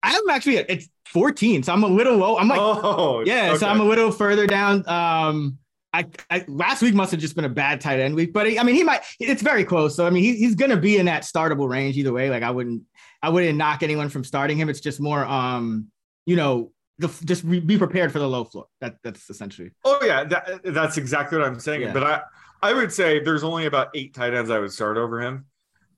[0.00, 2.38] I have him actually it's 14, so I'm a little low.
[2.38, 3.66] I'm like, oh, yeah, so.
[3.66, 4.88] I'm a little further down.
[4.88, 5.58] Um,
[5.92, 8.62] I, I last week must have just been a bad tight end week, but I
[8.62, 9.02] mean, he might.
[9.18, 9.96] It's very close.
[9.96, 12.28] So I mean, he, he's going to be in that startable range either way.
[12.28, 12.82] Like I wouldn't,
[13.22, 14.68] I wouldn't knock anyone from starting him.
[14.68, 15.90] It's just more, um,
[16.26, 18.66] you know, the, just re- be prepared for the low floor.
[18.80, 19.70] That that's essentially.
[19.84, 21.82] Oh yeah, that, that's exactly what I'm saying.
[21.82, 21.92] Yeah.
[21.92, 22.22] But I
[22.62, 25.46] I would say there's only about eight tight ends I would start over him.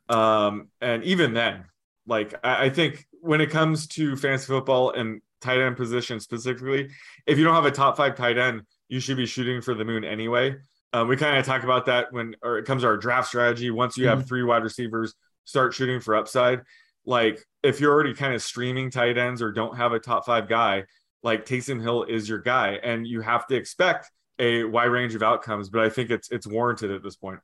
[0.09, 1.65] Um, and even then,
[2.07, 6.91] like I, I think when it comes to fantasy football and tight end position specifically,
[7.27, 9.85] if you don't have a top five tight end, you should be shooting for the
[9.85, 10.57] moon anyway.
[10.93, 13.71] Um, we kind of talk about that when or it comes to our draft strategy.
[13.71, 15.15] Once you have three wide receivers,
[15.45, 16.63] start shooting for upside.
[17.05, 20.49] Like if you're already kind of streaming tight ends or don't have a top five
[20.49, 20.85] guy,
[21.23, 25.23] like Taysom Hill is your guy, and you have to expect a wide range of
[25.23, 25.69] outcomes.
[25.69, 27.41] But I think it's it's warranted at this point.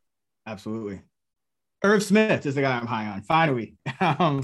[0.46, 1.02] Absolutely.
[1.82, 3.22] Irv Smith is the guy I'm high on.
[3.22, 3.76] Finally.
[4.00, 4.42] Um,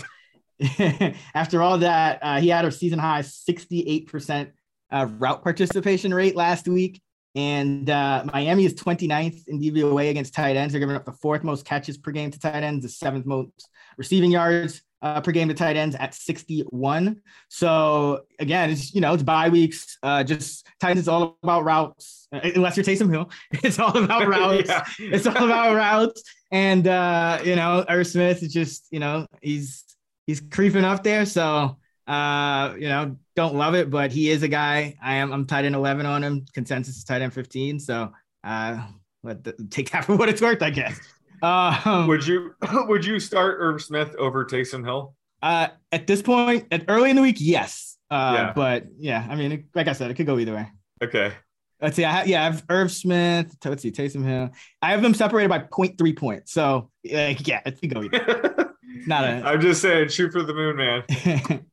[1.35, 4.53] after all that, uh, he had a season high 68%
[4.91, 7.01] uh, route participation rate last week.
[7.35, 10.73] And uh, Miami is 29th in DVOA against tight ends.
[10.73, 13.69] They're giving up the fourth most catches per game to tight ends, the seventh most
[13.97, 17.21] receiving yards uh, per game to tight ends at 61.
[17.49, 19.97] So again, it's you know it's bye weeks.
[20.03, 23.31] Uh, just tight ends all about routes, uh, unless you're Taysom Hill.
[23.65, 24.69] It's all about routes.
[24.69, 24.85] Yeah.
[24.99, 26.23] It's all about routes.
[26.51, 29.85] And uh, you know, Irv Smith is just you know he's
[30.27, 31.25] he's creeping up there.
[31.25, 34.97] So uh, you know, don't love it, but he is a guy.
[35.03, 36.45] I am I'm tight end 11 on him.
[36.53, 37.81] Consensus is tight end 15.
[37.81, 38.13] So
[38.45, 38.87] uh,
[39.23, 40.99] let the, take that for what it's worth, I guess.
[41.43, 42.55] Um, Would you
[42.89, 45.15] would you start Irv Smith over Taysom Hill?
[45.43, 47.97] uh, at this point, at early in the week, yes.
[48.11, 48.53] Uh, Yeah.
[48.55, 50.69] but yeah, I mean, like I said, it could go either way.
[51.03, 51.33] Okay.
[51.81, 52.05] Let's see.
[52.05, 53.57] I have, yeah, I have Irv Smith.
[53.65, 54.51] Let's see, Taysom Hill.
[54.83, 56.53] I have them separated by 0.3 points.
[56.53, 58.75] So like, yeah, it could go either.
[59.07, 61.65] Not a- I'm just saying, shoot for the moon, man.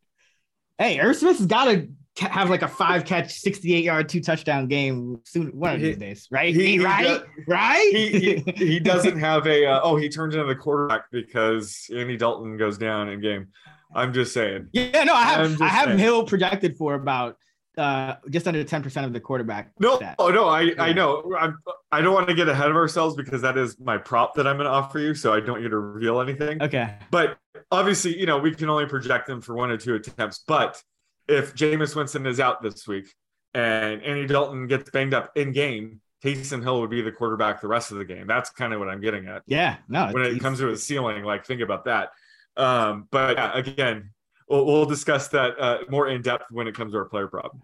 [0.78, 1.88] Hey, Irv Smith's got to
[2.28, 5.97] have like a five catch, 68 yard, two touchdown game soon, one of He- these
[5.97, 6.53] days, right?
[6.53, 7.03] he- he right?
[7.03, 7.89] does- right?
[7.91, 8.09] He,
[8.45, 12.57] he he doesn't have a uh, oh he turns into the quarterback because Andy Dalton
[12.57, 13.47] goes down in game.
[13.95, 14.67] I'm just saying.
[14.73, 15.99] yeah, no, I have I have saying.
[15.99, 17.38] Hill projected for about
[17.78, 19.71] uh just under 10% of the quarterback.
[19.80, 20.15] No, stat.
[20.19, 21.36] oh no, I I know.
[21.38, 21.57] I'm,
[21.91, 24.57] I don't want to get ahead of ourselves because that is my prop that I'm
[24.57, 25.13] going to offer you.
[25.13, 26.61] So I don't want you to reveal anything.
[26.61, 26.95] Okay.
[27.11, 27.38] But
[27.71, 30.43] obviously, you know, we can only project them for one or two attempts.
[30.47, 30.82] But
[31.28, 33.13] if Jameis Winston is out this week,
[33.53, 37.67] and Andy Dalton gets banged up in game, Taysom Hill would be the quarterback the
[37.67, 38.28] rest of the game.
[38.28, 39.43] That's kind of what I'm getting at.
[39.47, 40.09] Yeah, no.
[40.11, 42.09] When it comes to his ceiling, like think about that.
[42.55, 44.11] Um, but yeah, again,
[44.48, 47.56] we'll, we'll discuss that uh, more in depth when it comes to our player prop.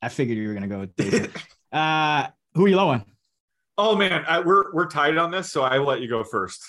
[0.00, 1.30] I figured you were gonna go with David.
[1.72, 3.04] uh, who are you low on?
[3.78, 6.62] Oh man, I, we're we're tied on this, so I will let you go first.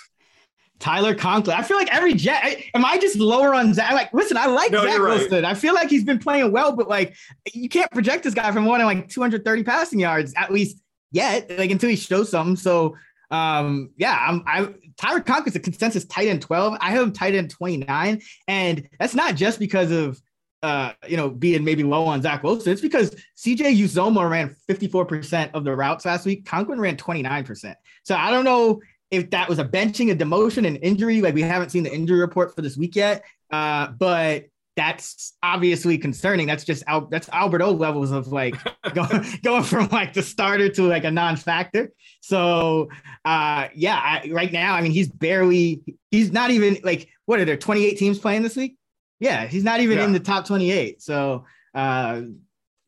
[0.80, 1.56] Tyler Conklin.
[1.58, 2.42] I feel like every Jet.
[2.44, 3.94] I, am I just lower on Zach?
[3.94, 5.18] Like, listen, I like no, Zach right.
[5.18, 5.46] Wilson.
[5.46, 7.16] I feel like he's been playing well, but like,
[7.54, 11.72] you can't project this guy from wanting like 230 passing yards at least yet, like
[11.72, 12.58] until he shows something.
[12.58, 12.98] So,
[13.32, 14.44] um, yeah, I'm.
[14.46, 16.78] I Tyler Conklin's a consensus tight end 12.
[16.80, 20.22] I have him tight end 29, and that's not just because of
[20.64, 22.72] uh, you know, being maybe low on Zach Wilson.
[22.72, 26.46] It's because CJ Uzomah ran 54% of the routes last week.
[26.46, 27.76] Conklin ran 29%.
[28.04, 28.82] So I don't know
[29.12, 31.20] if that was a benching, a demotion, an injury.
[31.22, 33.26] Like we haven't seen the injury report for this week yet.
[33.52, 34.46] Uh, but
[34.76, 36.48] that's obviously concerning.
[36.48, 38.56] That's just Al- that's Albert O levels of like
[38.94, 41.92] going, going from like the starter to like a non-factor.
[42.22, 42.90] So
[43.24, 47.46] uh yeah, I, right now, I mean, he's barely he's not even like what are
[47.46, 48.78] there 28 teams playing this week?
[49.20, 50.06] Yeah, he's not even yeah.
[50.06, 51.02] in the top 28.
[51.02, 52.22] So, uh,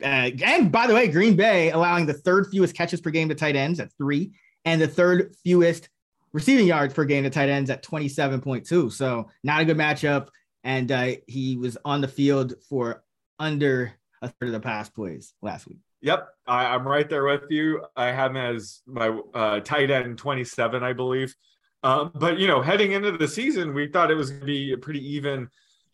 [0.03, 3.35] uh, and by the way, Green Bay allowing the third fewest catches per game to
[3.35, 4.33] tight ends at three,
[4.65, 5.87] and the third fewest
[6.33, 8.91] receiving yards per game to tight ends at 27.2.
[8.91, 10.27] So, not a good matchup.
[10.65, 13.03] And uh, he was on the field for
[13.39, 15.77] under a third of the pass plays last week.
[16.01, 17.85] Yep, I, am right there with you.
[17.95, 21.33] I have him as my uh, tight end 27, I believe.
[21.83, 24.73] Um, but you know, heading into the season, we thought it was going to be
[24.73, 25.47] a pretty even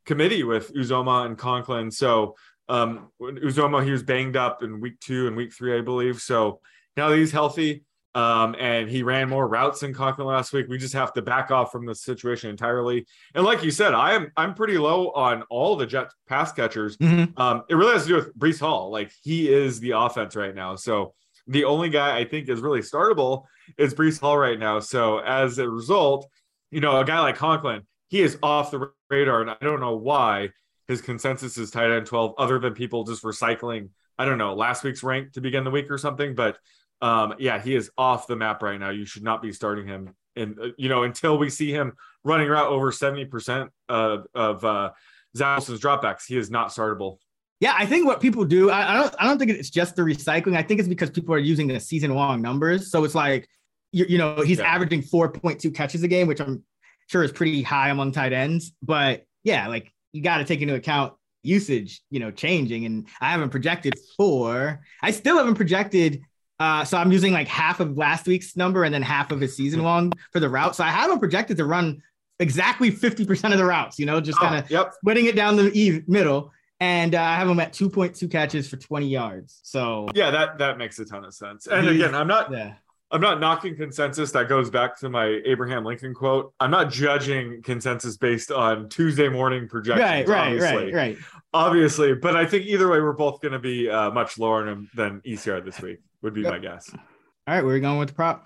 [0.05, 1.91] committee with Uzomah and Conklin.
[1.91, 2.36] So
[2.69, 6.22] um, Uzomah, he was banged up in week two and week three, I believe.
[6.22, 6.61] So
[6.95, 7.84] now he's healthy
[8.14, 11.49] um, and he ran more routes than Conklin last week, we just have to back
[11.49, 13.05] off from the situation entirely.
[13.36, 16.97] And like you said, I am I'm pretty low on all the Jet pass catchers.
[16.97, 17.39] Mm-hmm.
[17.39, 18.91] Um, it really has to do with Breece Hall.
[18.91, 20.76] Like he is the offense right now.
[20.76, 21.14] So
[21.47, 23.45] the only guy I think is really startable
[23.78, 24.80] is Breece Hall right now.
[24.80, 26.30] So as a result,
[26.70, 29.95] you know, a guy like Conklin, he is off the radar, and I don't know
[29.95, 30.49] why
[30.88, 34.84] his consensus is tight end 12, other than people just recycling, I don't know, last
[34.84, 36.36] week's rank to begin the week or something.
[36.36, 36.57] But
[37.02, 38.89] um, yeah, he is off the map right now.
[38.89, 40.14] You should not be starting him.
[40.36, 41.93] And, uh, you know, until we see him
[42.24, 44.91] running around over 70% of, of uh,
[45.36, 47.18] Zach Wilson's dropbacks, he is not startable.
[47.60, 50.02] Yeah, I think what people do, I, I, don't I don't think it's just the
[50.02, 50.56] recycling.
[50.56, 52.89] I think it's because people are using the season long numbers.
[52.89, 53.47] So it's like,
[53.91, 54.74] you, you know, he's yeah.
[54.74, 56.64] averaging 4.2 catches a game, which I'm
[57.08, 58.74] sure is pretty high among tight ends.
[58.82, 62.86] But yeah, like you got to take into account usage, you know, changing.
[62.86, 66.24] And I haven't projected for, I still haven't projected.
[66.62, 69.57] Uh, so I'm using like half of last week's number and then half of his
[69.57, 70.76] season long for the route.
[70.76, 72.03] So I have him projected to run
[72.39, 74.93] exactly 50% of the routes, you know, just kind of oh, yep.
[74.93, 76.51] splitting it down the middle.
[76.80, 79.59] And uh, I have him at 2.2 catches for 20 yards.
[79.64, 81.66] So yeah, that that makes a ton of sense.
[81.66, 82.74] And again, I'm not yeah.
[83.12, 84.32] I'm not knocking consensus.
[84.32, 86.53] That goes back to my Abraham Lincoln quote.
[86.59, 90.28] I'm not judging consensus based on Tuesday morning projections.
[90.28, 90.86] Right, right, obviously.
[90.86, 91.18] right, right.
[91.53, 94.64] Obviously, but I think either way, we're both going to be uh, much lower
[94.95, 95.99] than ECR this week.
[96.22, 96.51] Would be yep.
[96.51, 96.89] my guess.
[96.93, 96.99] All
[97.47, 98.45] right, where are we going with the prop?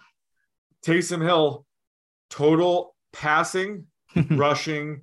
[0.86, 1.66] Taysom Hill,
[2.30, 3.88] total passing,
[4.30, 5.02] rushing,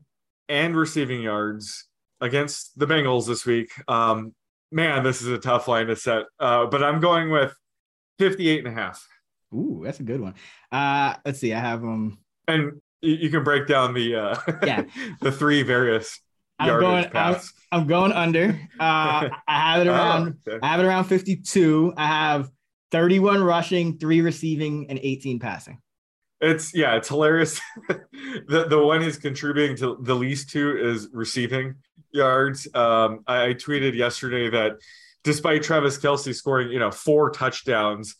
[0.48, 1.86] and receiving yards
[2.20, 3.70] against the Bengals this week.
[3.88, 4.34] Um,
[4.70, 7.54] man, this is a tough line to set, uh, but I'm going with
[8.18, 9.06] 58 and a half.
[9.54, 10.34] Ooh, that's a good one.
[10.70, 11.52] Uh, let's see.
[11.52, 11.88] I have them.
[11.88, 12.18] Um,
[12.48, 14.84] and you can break down the uh, yeah
[15.20, 16.20] the three various.
[16.58, 17.06] I'm going.
[17.14, 17.36] I'm,
[17.72, 18.50] I'm, going under.
[18.78, 20.38] Uh, I have it around.
[20.46, 20.60] Oh, okay.
[20.62, 21.94] I have it around 52.
[21.96, 22.48] I have
[22.92, 25.80] 31 rushing, three receiving, and 18 passing.
[26.40, 27.60] It's yeah, it's hilarious.
[27.88, 31.76] the the one he's contributing to the least to is receiving
[32.10, 32.66] yards.
[32.74, 34.78] Um, I, I tweeted yesterday that
[35.22, 38.16] despite Travis Kelce scoring, you know, four touchdowns,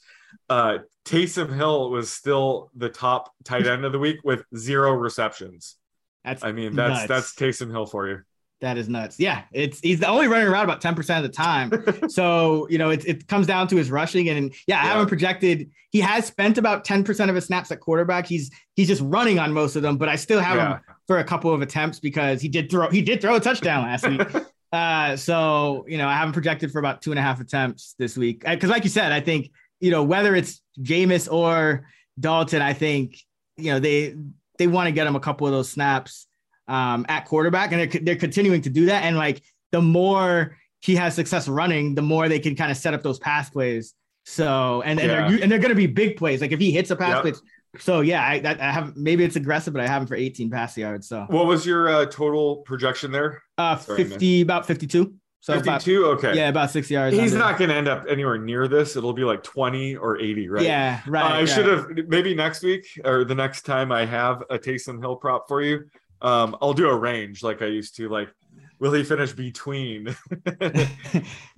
[0.48, 5.76] uh, Taysom Hill was still the top tight end of the week with zero receptions.
[6.24, 7.08] That's I mean that's nuts.
[7.08, 8.20] that's Taysom Hill for you.
[8.62, 9.18] That is nuts.
[9.18, 11.72] Yeah, it's he's the only running around about ten percent of the time.
[12.08, 15.70] so you know it, it comes down to his rushing and yeah, I haven't projected.
[15.90, 18.26] He has spent about ten percent of his snaps at quarterback.
[18.26, 20.76] He's he's just running on most of them, but I still have yeah.
[20.76, 23.82] him for a couple of attempts because he did throw he did throw a touchdown
[23.82, 24.22] last week.
[24.72, 28.16] Uh, so you know I haven't projected for about two and a half attempts this
[28.16, 29.50] week because, like you said, I think
[29.82, 31.86] you know, whether it's Jameis or
[32.18, 33.18] Dalton, I think,
[33.56, 34.14] you know, they
[34.56, 36.28] they want to get him a couple of those snaps
[36.68, 39.04] um, at quarterback, and they're, they're continuing to do that.
[39.04, 42.94] And like the more he has success running, the more they can kind of set
[42.94, 43.94] up those pass plays.
[44.24, 45.28] So and and yeah.
[45.28, 46.40] they're and they're going to be big plays.
[46.40, 47.22] Like if he hits a pass yep.
[47.22, 47.32] play,
[47.78, 50.50] so yeah, I, that I have maybe it's aggressive, but I have him for 18
[50.50, 51.08] pass yards.
[51.08, 53.42] So what was your uh, total projection there?
[53.58, 54.42] Uh, Sorry, 50 man.
[54.42, 55.14] about 52.
[55.40, 56.06] So about- 52.
[56.06, 56.36] okay.
[56.36, 57.16] yeah, about six yards.
[57.16, 57.44] He's under.
[57.44, 58.94] not going to end up anywhere near this.
[58.94, 60.62] It'll be like 20 or 80, right?
[60.62, 61.24] Yeah, Uh, right.
[61.24, 61.48] I right.
[61.48, 65.48] should have maybe next week or the next time I have a Taysom Hill prop
[65.48, 65.86] for you.
[66.22, 68.08] Um, I'll do a range like I used to.
[68.08, 68.28] Like,
[68.78, 70.04] will he finish between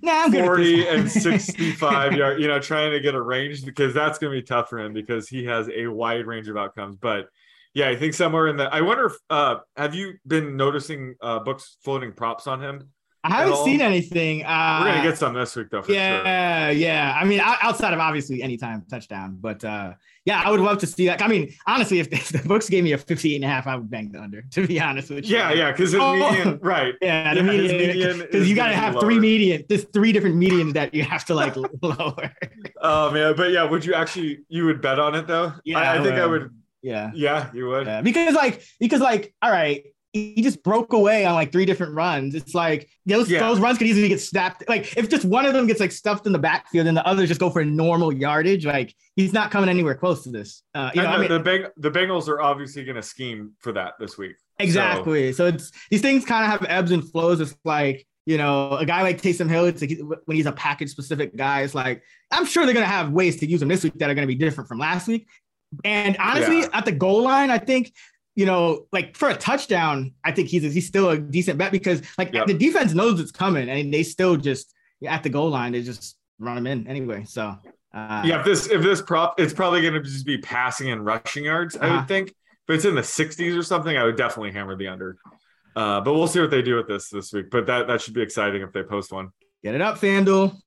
[0.01, 0.87] Nah, I'm 40 this.
[0.89, 2.41] and 65 yard?
[2.41, 4.91] You know, trying to get a range because that's going to be tough for him
[4.93, 6.97] because he has a wide range of outcomes.
[6.97, 7.29] But
[7.73, 8.73] yeah, I think somewhere in the.
[8.73, 12.89] I wonder if uh, have you been noticing uh, books floating props on him?
[13.25, 14.43] I haven't seen anything.
[14.45, 15.81] Uh, We're gonna get some this week though.
[15.81, 15.95] For sure.
[15.95, 17.17] yeah, yeah.
[17.19, 19.93] I mean, outside of obviously anytime touchdown, but uh,
[20.25, 21.21] yeah, I would love to see that.
[21.21, 23.75] I mean, honestly, if, if the books gave me a 58 and a half, I
[23.75, 25.37] would bank the under, to be honest with you.
[25.37, 26.13] Yeah, yeah, because Oh.
[26.13, 26.93] median, right?
[27.01, 29.21] Yeah, the Yeah, median, because you got to have three lower.
[29.21, 29.63] median.
[29.69, 32.31] There's three different medians that you have to like lower.
[32.81, 35.53] Oh man, but yeah, would you actually you would bet on it though?
[35.63, 36.43] Yeah, I, I think I would.
[36.43, 36.51] would.
[36.81, 37.87] Yeah, Yeah, you would.
[37.87, 38.01] yeah.
[38.01, 39.85] Because like, because like, all right,
[40.15, 42.35] he just broke away on like three different runs.
[42.35, 43.39] It's like those Yeah.
[43.39, 44.63] those runs could easily get snapped.
[44.69, 47.27] Like if just one of them gets like stuffed in the backfield and the others
[47.27, 50.63] just go for normal yardage, like he's not coming anywhere close to this.
[50.73, 53.03] Uh, you know, And I the, mean, the, Beng- the Bengals are obviously going to
[53.03, 54.35] scheme for that this week.
[54.59, 55.33] Exactly.
[55.33, 57.41] So, it's these things kind of have ebbs and flows.
[57.41, 60.89] It's like you know, a guy like Taysom Hill, it's like when he's a package
[60.89, 62.01] specific guy, it's like
[62.31, 64.33] I'm sure they're gonna have ways to use him this week that are gonna be
[64.35, 65.27] different from last week.
[65.83, 66.69] And honestly, Yeah.
[66.73, 67.91] at the goal line, I think
[68.35, 72.01] you know, like for a touchdown, I think he's he's still a decent bet because
[72.17, 72.47] like Yep.
[72.47, 74.73] the defense knows it's coming and they still just
[75.07, 77.23] at the goal line they just run him in anyway.
[77.25, 77.55] So
[77.93, 81.05] uh, Yeah, if this if this prop, it's probably going to just be passing and
[81.05, 81.77] rushing yards.
[81.77, 81.97] I Uh-huh.
[81.99, 82.29] would think.
[82.67, 85.17] If it's in the 60s or something, I would definitely hammer the under.
[85.75, 87.51] Uh, but we'll see what they do with this this week.
[87.51, 89.29] But that that should be exciting if they post one.
[89.63, 90.57] get it up, FanDuel.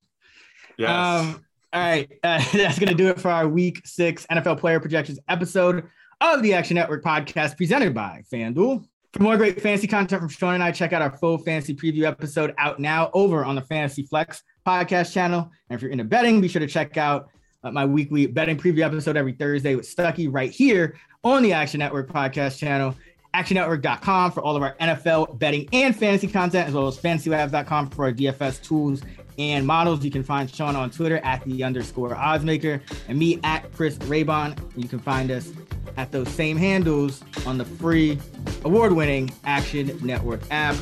[0.76, 0.90] Yes.
[0.90, 4.78] Um, all right, uh, that's going to do it for our Week Six NFL Player
[4.80, 5.84] Projections episode
[6.20, 8.84] of the Action Network podcast presented by FanDuel.
[9.12, 12.04] For more great fantasy content from Sean and I, check out our full fantasy preview
[12.04, 15.50] episode out now over on the Fantasy Flex podcast channel.
[15.68, 17.30] And if you're into betting, be sure to check out
[17.64, 21.78] uh, my weekly betting preview episode every Thursday with Stucky right here on the Action
[21.78, 22.94] Network podcast channel.
[23.34, 28.06] ActionNetwork.com for all of our NFL betting and fantasy content, as well as FantasyLabs.com for
[28.06, 29.02] our DFS tools
[29.38, 30.04] and models.
[30.04, 34.58] You can find Sean on Twitter at the underscore oddsmaker and me at Chris Raybon.
[34.76, 35.52] You can find us
[35.96, 38.18] at those same handles on the free
[38.64, 40.76] award winning Action Network app.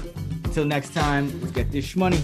[0.45, 2.19] Until next time, let's get this money.